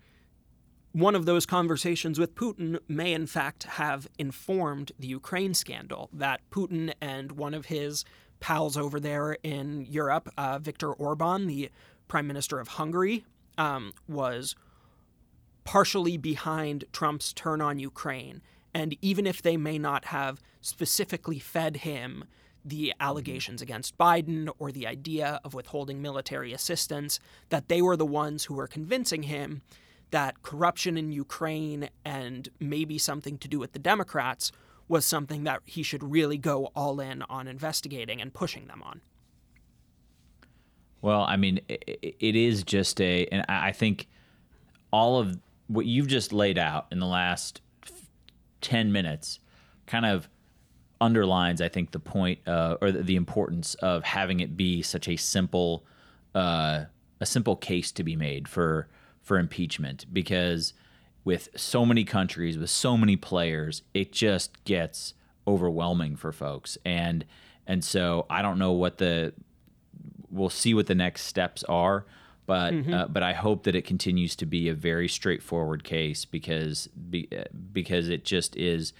one 0.91 1.15
of 1.15 1.25
those 1.25 1.45
conversations 1.45 2.17
with 2.17 2.35
Putin 2.35 2.79
may, 2.87 3.11
in 3.11 3.27
fact, 3.27 3.63
have 3.63 4.07
informed 4.17 4.91
the 4.97 5.07
Ukraine 5.07 5.53
scandal. 5.53 6.09
That 6.13 6.41
Putin 6.51 6.93
and 7.01 7.33
one 7.33 7.53
of 7.53 7.65
his 7.65 8.05
pals 8.39 8.77
over 8.77 8.99
there 8.99 9.37
in 9.43 9.85
Europe, 9.89 10.29
uh, 10.37 10.59
Viktor 10.59 10.93
Orban, 10.93 11.47
the 11.47 11.69
prime 12.07 12.27
minister 12.27 12.59
of 12.59 12.69
Hungary, 12.69 13.25
um, 13.57 13.91
was 14.07 14.55
partially 15.65 16.15
behind 16.15 16.85
Trump's 16.93 17.33
turn 17.33 17.59
on 17.59 17.79
Ukraine. 17.79 18.41
And 18.73 18.95
even 19.01 19.25
if 19.25 19.41
they 19.41 19.57
may 19.57 19.77
not 19.77 20.05
have 20.05 20.41
specifically 20.61 21.39
fed 21.39 21.77
him 21.77 22.25
the 22.65 22.93
allegations 22.99 23.61
against 23.61 23.97
Biden 23.97 24.49
or 24.57 24.71
the 24.71 24.87
idea 24.87 25.39
of 25.43 25.53
withholding 25.53 26.01
military 26.01 26.51
assistance, 26.51 27.19
that 27.49 27.67
they 27.67 27.81
were 27.81 27.95
the 27.95 28.05
ones 28.05 28.45
who 28.45 28.55
were 28.55 28.67
convincing 28.67 29.23
him 29.23 29.61
that 30.11 30.41
corruption 30.41 30.97
in 30.97 31.11
Ukraine 31.11 31.89
and 32.03 32.49
maybe 32.59 32.97
something 32.97 33.37
to 33.37 33.47
do 33.47 33.59
with 33.59 33.73
the 33.73 33.79
Democrats 33.79 34.51
was 34.87 35.05
something 35.05 35.43
that 35.43 35.61
he 35.65 35.83
should 35.83 36.03
really 36.03 36.37
go 36.37 36.65
all 36.75 36.99
in 36.99 37.21
on 37.23 37.47
investigating 37.47 38.21
and 38.21 38.33
pushing 38.33 38.67
them 38.67 38.81
on. 38.83 39.01
Well, 41.01 41.21
I 41.23 41.37
mean, 41.37 41.59
i- 41.69 41.77
i- 41.87 42.13
it 42.19 42.35
is 42.35 42.63
just 42.63 42.99
a, 42.99 43.27
and 43.27 43.45
I 43.47 43.71
think 43.71 44.07
all 44.91 45.19
of 45.19 45.39
what 45.67 45.85
you've 45.85 46.07
just 46.07 46.31
laid 46.33 46.57
out 46.57 46.87
in 46.91 46.99
the 46.99 47.05
last 47.07 47.61
10 48.61 48.91
minutes 48.91 49.39
kind 49.85 50.05
of 50.05 50.27
underlines, 51.01 51.61
I 51.61 51.69
think, 51.69 51.91
the 51.91 51.99
point 51.99 52.39
uh, 52.47 52.77
or 52.81 52.91
the, 52.91 53.03
the 53.03 53.15
importance 53.15 53.75
of 53.75 54.03
having 54.03 54.39
it 54.39 54.55
be 54.57 54.81
such 54.81 55.07
a 55.07 55.15
simple, 55.15 55.85
uh, 56.33 56.85
a 57.19 57.25
simple 57.25 57.55
case 57.55 57.91
to 57.93 58.03
be 58.03 58.15
made 58.15 58.47
for 58.47 58.87
for 59.21 59.39
impeachment 59.39 60.05
because 60.13 60.73
with 61.23 61.49
so 61.55 61.83
many 61.85 62.03
countries, 62.03 62.57
with 62.57 62.69
so 62.69 62.95
many 62.95 63.15
players, 63.15 63.81
it 63.93 64.11
just 64.11 64.63
gets 64.65 65.15
overwhelming 65.47 66.15
for 66.15 66.31
folks. 66.31 66.77
And 66.85 67.25
and 67.67 67.83
so 67.83 68.25
I 68.29 68.41
don't 68.41 68.59
know 68.59 68.71
what 68.71 68.99
the 68.99 69.33
we'll 70.29 70.49
see 70.49 70.73
what 70.73 70.87
the 70.87 70.95
next 70.95 71.23
steps 71.23 71.63
are. 71.63 72.05
But 72.45 72.73
uh, 72.93 73.07
but 73.07 73.23
I 73.23 73.33
hope 73.33 73.63
that 73.63 73.75
it 73.75 73.85
continues 73.85 74.35
to 74.35 74.45
be 74.45 74.69
a 74.69 74.75
very 74.75 75.07
straightforward 75.07 75.83
case 75.83 76.25
because 76.25 76.87
be, 76.87 77.27
uh, 77.35 77.45
because 77.73 78.07
it 78.07 78.23
just 78.23 78.55
is, 78.55 78.93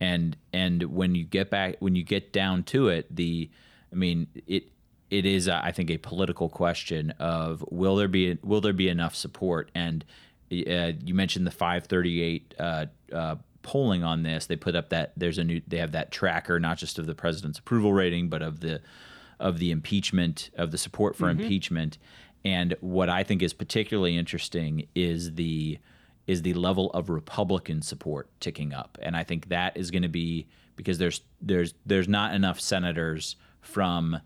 and 0.00 0.36
and 0.52 0.82
when 0.84 1.14
you 1.14 1.24
get 1.24 1.50
back 1.50 1.76
when 1.80 1.94
you 1.94 2.02
get 2.02 2.32
down 2.32 2.62
to 2.64 2.88
it, 2.88 3.14
the 3.14 3.50
I 3.92 3.96
mean 3.96 4.28
it 4.46 4.70
it 5.10 5.26
is, 5.26 5.48
uh, 5.48 5.60
I 5.62 5.72
think, 5.72 5.90
a 5.90 5.98
political 5.98 6.48
question 6.48 7.10
of 7.18 7.64
will 7.70 7.96
there 7.96 8.08
be 8.08 8.38
will 8.42 8.60
there 8.60 8.72
be 8.72 8.88
enough 8.88 9.14
support? 9.14 9.70
And 9.74 10.04
uh, 10.52 10.92
you 11.04 11.14
mentioned 11.14 11.46
the 11.46 11.50
538 11.50 12.54
uh, 12.58 12.86
uh, 13.12 13.36
polling 13.62 14.04
on 14.04 14.22
this. 14.22 14.46
They 14.46 14.56
put 14.56 14.76
up 14.76 14.90
that 14.90 15.12
there's 15.16 15.38
a 15.38 15.44
new 15.44 15.60
they 15.66 15.78
have 15.78 15.92
that 15.92 16.12
tracker 16.12 16.60
not 16.60 16.78
just 16.78 16.98
of 16.98 17.06
the 17.06 17.14
president's 17.14 17.58
approval 17.58 17.92
rating, 17.92 18.28
but 18.28 18.40
of 18.40 18.60
the 18.60 18.80
of 19.40 19.58
the 19.58 19.70
impeachment 19.70 20.50
of 20.56 20.70
the 20.70 20.78
support 20.78 21.16
for 21.16 21.26
mm-hmm. 21.26 21.40
impeachment. 21.40 21.98
And 22.44 22.74
what 22.80 23.08
I 23.08 23.22
think 23.22 23.42
is 23.42 23.52
particularly 23.52 24.16
interesting 24.16 24.86
is 24.94 25.34
the 25.34 25.78
is 26.30 26.42
the 26.42 26.54
level 26.54 26.92
of 26.92 27.10
Republican 27.10 27.82
support 27.82 28.28
ticking 28.38 28.72
up, 28.72 28.96
and 29.02 29.16
I 29.16 29.24
think 29.24 29.48
that 29.48 29.76
is 29.76 29.90
going 29.90 30.04
to 30.04 30.08
be 30.08 30.46
because 30.76 30.96
there's 30.98 31.22
there's 31.42 31.74
there's 31.84 32.06
not 32.06 32.34
enough 32.34 32.60
senators 32.60 33.34
from 33.60 34.20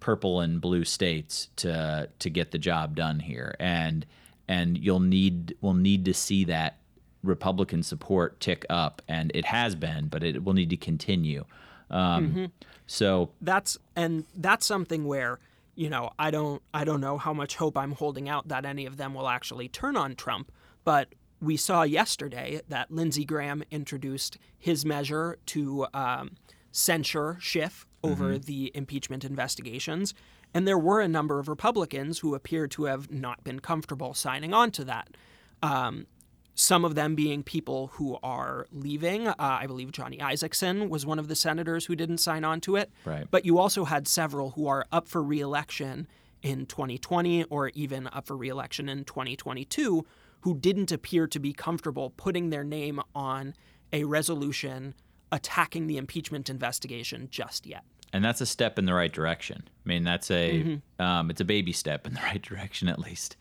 purple 0.00 0.40
and 0.40 0.62
blue 0.62 0.82
states 0.82 1.48
to 1.56 2.08
to 2.18 2.30
get 2.30 2.52
the 2.52 2.58
job 2.58 2.96
done 2.96 3.20
here, 3.20 3.54
and 3.60 4.06
and 4.48 4.78
you'll 4.78 5.00
need 5.00 5.54
we'll 5.60 5.74
need 5.74 6.06
to 6.06 6.14
see 6.14 6.44
that 6.44 6.78
Republican 7.22 7.82
support 7.82 8.40
tick 8.40 8.64
up, 8.70 9.02
and 9.06 9.30
it 9.34 9.44
has 9.44 9.74
been, 9.74 10.08
but 10.08 10.24
it 10.24 10.42
will 10.42 10.54
need 10.54 10.70
to 10.70 10.78
continue. 10.78 11.44
Um, 11.90 12.28
mm-hmm. 12.28 12.44
So 12.86 13.28
that's 13.42 13.76
and 13.94 14.24
that's 14.34 14.64
something 14.64 15.04
where 15.04 15.38
you 15.74 15.90
know 15.90 16.12
I 16.18 16.30
don't 16.30 16.62
I 16.72 16.84
don't 16.84 17.02
know 17.02 17.18
how 17.18 17.34
much 17.34 17.56
hope 17.56 17.76
I'm 17.76 17.92
holding 17.92 18.30
out 18.30 18.48
that 18.48 18.64
any 18.64 18.86
of 18.86 18.96
them 18.96 19.12
will 19.12 19.28
actually 19.28 19.68
turn 19.68 19.98
on 19.98 20.14
Trump, 20.16 20.50
but 20.82 21.08
we 21.42 21.56
saw 21.56 21.82
yesterday 21.82 22.60
that 22.68 22.90
Lindsey 22.90 23.24
Graham 23.24 23.64
introduced 23.70 24.38
his 24.58 24.86
measure 24.86 25.38
to 25.46 25.86
um, 25.92 26.36
censure 26.70 27.36
Schiff 27.40 27.84
over 28.04 28.34
mm-hmm. 28.34 28.42
the 28.42 28.70
impeachment 28.74 29.24
investigations. 29.24 30.14
And 30.54 30.68
there 30.68 30.78
were 30.78 31.00
a 31.00 31.08
number 31.08 31.40
of 31.40 31.48
Republicans 31.48 32.20
who 32.20 32.34
appeared 32.34 32.70
to 32.72 32.84
have 32.84 33.10
not 33.10 33.42
been 33.42 33.58
comfortable 33.58 34.14
signing 34.14 34.54
on 34.54 34.70
to 34.72 34.84
that. 34.84 35.16
Um, 35.62 36.06
some 36.54 36.84
of 36.84 36.94
them 36.94 37.14
being 37.14 37.42
people 37.42 37.88
who 37.94 38.18
are 38.22 38.66
leaving. 38.70 39.26
Uh, 39.26 39.34
I 39.38 39.66
believe 39.66 39.90
Johnny 39.90 40.18
Isakson 40.18 40.90
was 40.90 41.04
one 41.04 41.18
of 41.18 41.26
the 41.26 41.34
senators 41.34 41.86
who 41.86 41.96
didn't 41.96 42.18
sign 42.18 42.44
on 42.44 42.60
to 42.62 42.76
it. 42.76 42.90
Right. 43.04 43.26
But 43.30 43.44
you 43.44 43.58
also 43.58 43.84
had 43.84 44.06
several 44.06 44.50
who 44.50 44.68
are 44.68 44.86
up 44.92 45.08
for 45.08 45.22
reelection 45.22 46.06
in 46.42 46.66
2020 46.66 47.44
or 47.44 47.68
even 47.70 48.08
up 48.08 48.26
for 48.26 48.36
reelection 48.36 48.88
in 48.88 49.04
2022 49.04 50.04
who 50.40 50.54
didn't 50.58 50.90
appear 50.90 51.26
to 51.28 51.38
be 51.38 51.52
comfortable 51.52 52.10
putting 52.10 52.50
their 52.50 52.64
name 52.64 53.00
on 53.14 53.54
a 53.92 54.04
resolution 54.04 54.94
attacking 55.30 55.86
the 55.86 55.96
impeachment 55.96 56.50
investigation 56.50 57.28
just 57.30 57.66
yet. 57.66 57.84
And 58.12 58.24
that's 58.24 58.40
a 58.40 58.46
step 58.46 58.78
in 58.78 58.84
the 58.84 58.92
right 58.92 59.12
direction. 59.12 59.62
I 59.66 59.88
mean, 59.88 60.04
that's 60.04 60.30
a 60.30 60.62
mm-hmm. 60.62 61.02
um, 61.02 61.30
it's 61.30 61.40
a 61.40 61.44
baby 61.44 61.72
step 61.72 62.06
in 62.06 62.14
the 62.14 62.20
right 62.24 62.42
direction 62.42 62.88
at 62.88 62.98
least. 62.98 63.36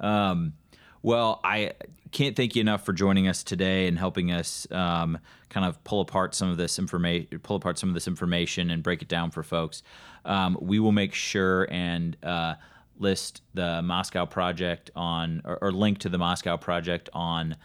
Um, 0.00 0.54
well, 1.02 1.40
I 1.44 1.72
can't 2.12 2.36
thank 2.36 2.54
you 2.54 2.60
enough 2.60 2.84
for 2.84 2.92
joining 2.92 3.28
us 3.28 3.42
today 3.42 3.86
and 3.86 3.98
helping 3.98 4.32
us 4.32 4.66
um, 4.70 5.18
kind 5.48 5.66
of 5.66 5.82
pull 5.84 6.00
apart 6.00 6.34
some 6.34 6.50
of 6.50 6.56
this 6.56 6.78
information, 6.78 7.38
pull 7.42 7.56
apart 7.56 7.78
some 7.78 7.88
of 7.88 7.94
this 7.94 8.08
information, 8.08 8.70
and 8.70 8.82
break 8.82 9.02
it 9.02 9.08
down 9.08 9.30
for 9.30 9.42
folks. 9.42 9.82
Um, 10.24 10.56
we 10.60 10.78
will 10.78 10.92
make 10.92 11.14
sure 11.14 11.68
and 11.70 12.16
uh, 12.22 12.54
list 12.98 13.42
the 13.54 13.82
Moscow 13.82 14.26
project 14.26 14.90
on, 14.96 15.42
or, 15.44 15.58
or, 15.62 15.72
link 15.72 15.98
to 15.98 16.08
the 16.08 16.18
Moscow 16.18 16.56
project 16.56 17.08
on. 17.12 17.56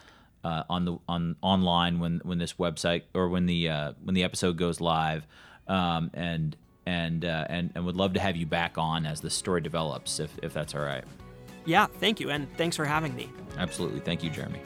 Uh, 0.44 0.64
on 0.72 0.86
the 0.86 0.98
on 1.08 1.36
online 1.44 2.00
when 2.00 2.20
when 2.24 2.40
this 2.40 2.54
website 2.54 3.04
or 3.14 3.30
when 3.30 3.46
the 3.46 3.70
uh, 3.70 3.92
when 4.04 4.16
the 4.16 4.24
episode 4.24 4.58
goes 4.58 4.82
live, 4.82 5.28
um, 5.68 6.10
and 6.16 6.58
and 6.88 7.24
uh, 7.24 7.46
and 7.48 7.72
and 7.76 7.86
would 7.86 7.96
love 7.96 8.14
to 8.14 8.20
have 8.20 8.36
you 8.36 8.48
back 8.48 8.76
on 8.76 9.06
as 9.06 9.22
the 9.22 9.30
story 9.30 9.62
develops 9.62 10.20
if 10.20 10.32
if 10.42 10.52
that's 10.52 10.74
all 10.74 10.82
right. 10.82 11.04
Yeah, 11.66 11.88
thank 12.00 12.20
you, 12.20 12.30
and 12.30 12.52
thanks 12.58 12.76
for 12.76 12.86
having 12.86 13.16
me. 13.16 13.30
Absolutely. 13.58 14.00
Thank 14.00 14.24
you, 14.24 14.30
Jeremy. 14.30 14.60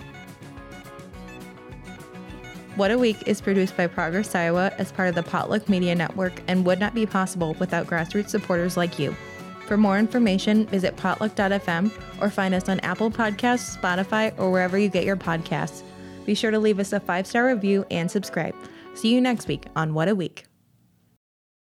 What 2.75 2.91
a 2.91 2.97
Week 2.97 3.17
is 3.25 3.39
produced 3.39 3.77
by 3.77 3.87
Progress 3.87 4.35
Iowa 4.35 4.71
as 4.77 4.91
part 4.91 5.07
of 5.07 5.15
the 5.15 5.23
Potluck 5.23 5.69
Media 5.69 5.95
Network 5.95 6.41
and 6.47 6.65
would 6.65 6.79
not 6.79 6.93
be 6.93 7.05
possible 7.05 7.55
without 7.57 7.87
grassroots 7.87 8.29
supporters 8.29 8.75
like 8.75 8.99
you. 8.99 9.15
For 9.65 9.77
more 9.77 9.97
information, 9.97 10.65
visit 10.67 10.95
potluck.fm 10.97 11.91
or 12.21 12.29
find 12.29 12.53
us 12.53 12.67
on 12.69 12.79
Apple 12.81 13.09
Podcasts, 13.09 13.77
Spotify, 13.77 14.37
or 14.37 14.51
wherever 14.51 14.77
you 14.77 14.89
get 14.89 15.05
your 15.05 15.15
podcasts. 15.15 15.83
Be 16.25 16.35
sure 16.35 16.51
to 16.51 16.59
leave 16.59 16.79
us 16.79 16.93
a 16.93 16.99
five 16.99 17.25
star 17.25 17.47
review 17.47 17.85
and 17.89 18.11
subscribe. 18.11 18.55
See 18.93 19.13
you 19.13 19.21
next 19.21 19.47
week 19.47 19.65
on 19.75 19.93
What 19.93 20.07
a 20.07 20.15
Week. 20.15 20.45